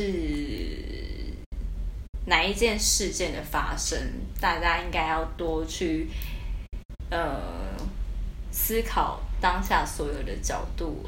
[2.25, 3.97] 哪一件事件的发生，
[4.39, 6.07] 大家应该要多去
[7.09, 7.39] 呃
[8.63, 11.03] 思考当下所有的角度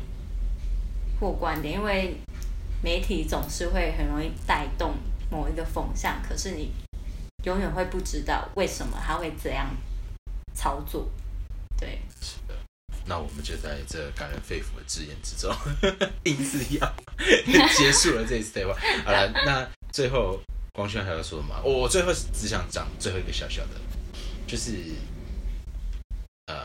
[1.19, 2.17] 或观点，因为
[2.81, 4.95] 媒体总是会很容易带动
[5.29, 6.71] 某一个风向，可是你
[7.45, 9.69] 永远会不知道为什么他会这样
[10.55, 11.07] 操作。
[11.77, 12.55] 对，是的，
[13.05, 15.55] 那我们就在这感人肺腑的字眼之中，
[16.25, 16.93] 硬是要
[17.77, 18.73] 结束了这一次对话。
[19.05, 20.41] 好了，那最后
[20.73, 23.79] 光轩还要说什么我最后只想讲最后一个小小的，
[24.47, 24.71] 就是
[26.47, 26.55] 呃，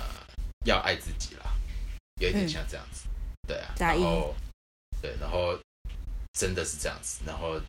[0.65, 1.45] 要爱自己啦，
[2.21, 3.05] 有一点像这样子，
[3.47, 4.35] 对啊，然后
[5.01, 5.59] 对，然后
[6.39, 7.61] 真的是这样子，然后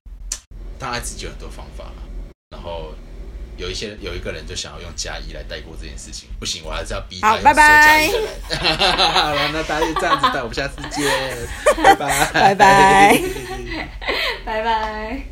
[0.77, 2.03] 当然爱自己有很多方法啦，
[2.49, 2.93] 然后。
[3.57, 8.29] 有一些有一个人就想要用加一来带过这件事情，不行，我还是要逼他好用说拜拜加一的人。
[9.11, 11.05] 好了，那大家就这样子，那我们下次见，
[11.83, 13.21] 拜拜，拜拜。
[14.45, 15.25] 拜拜。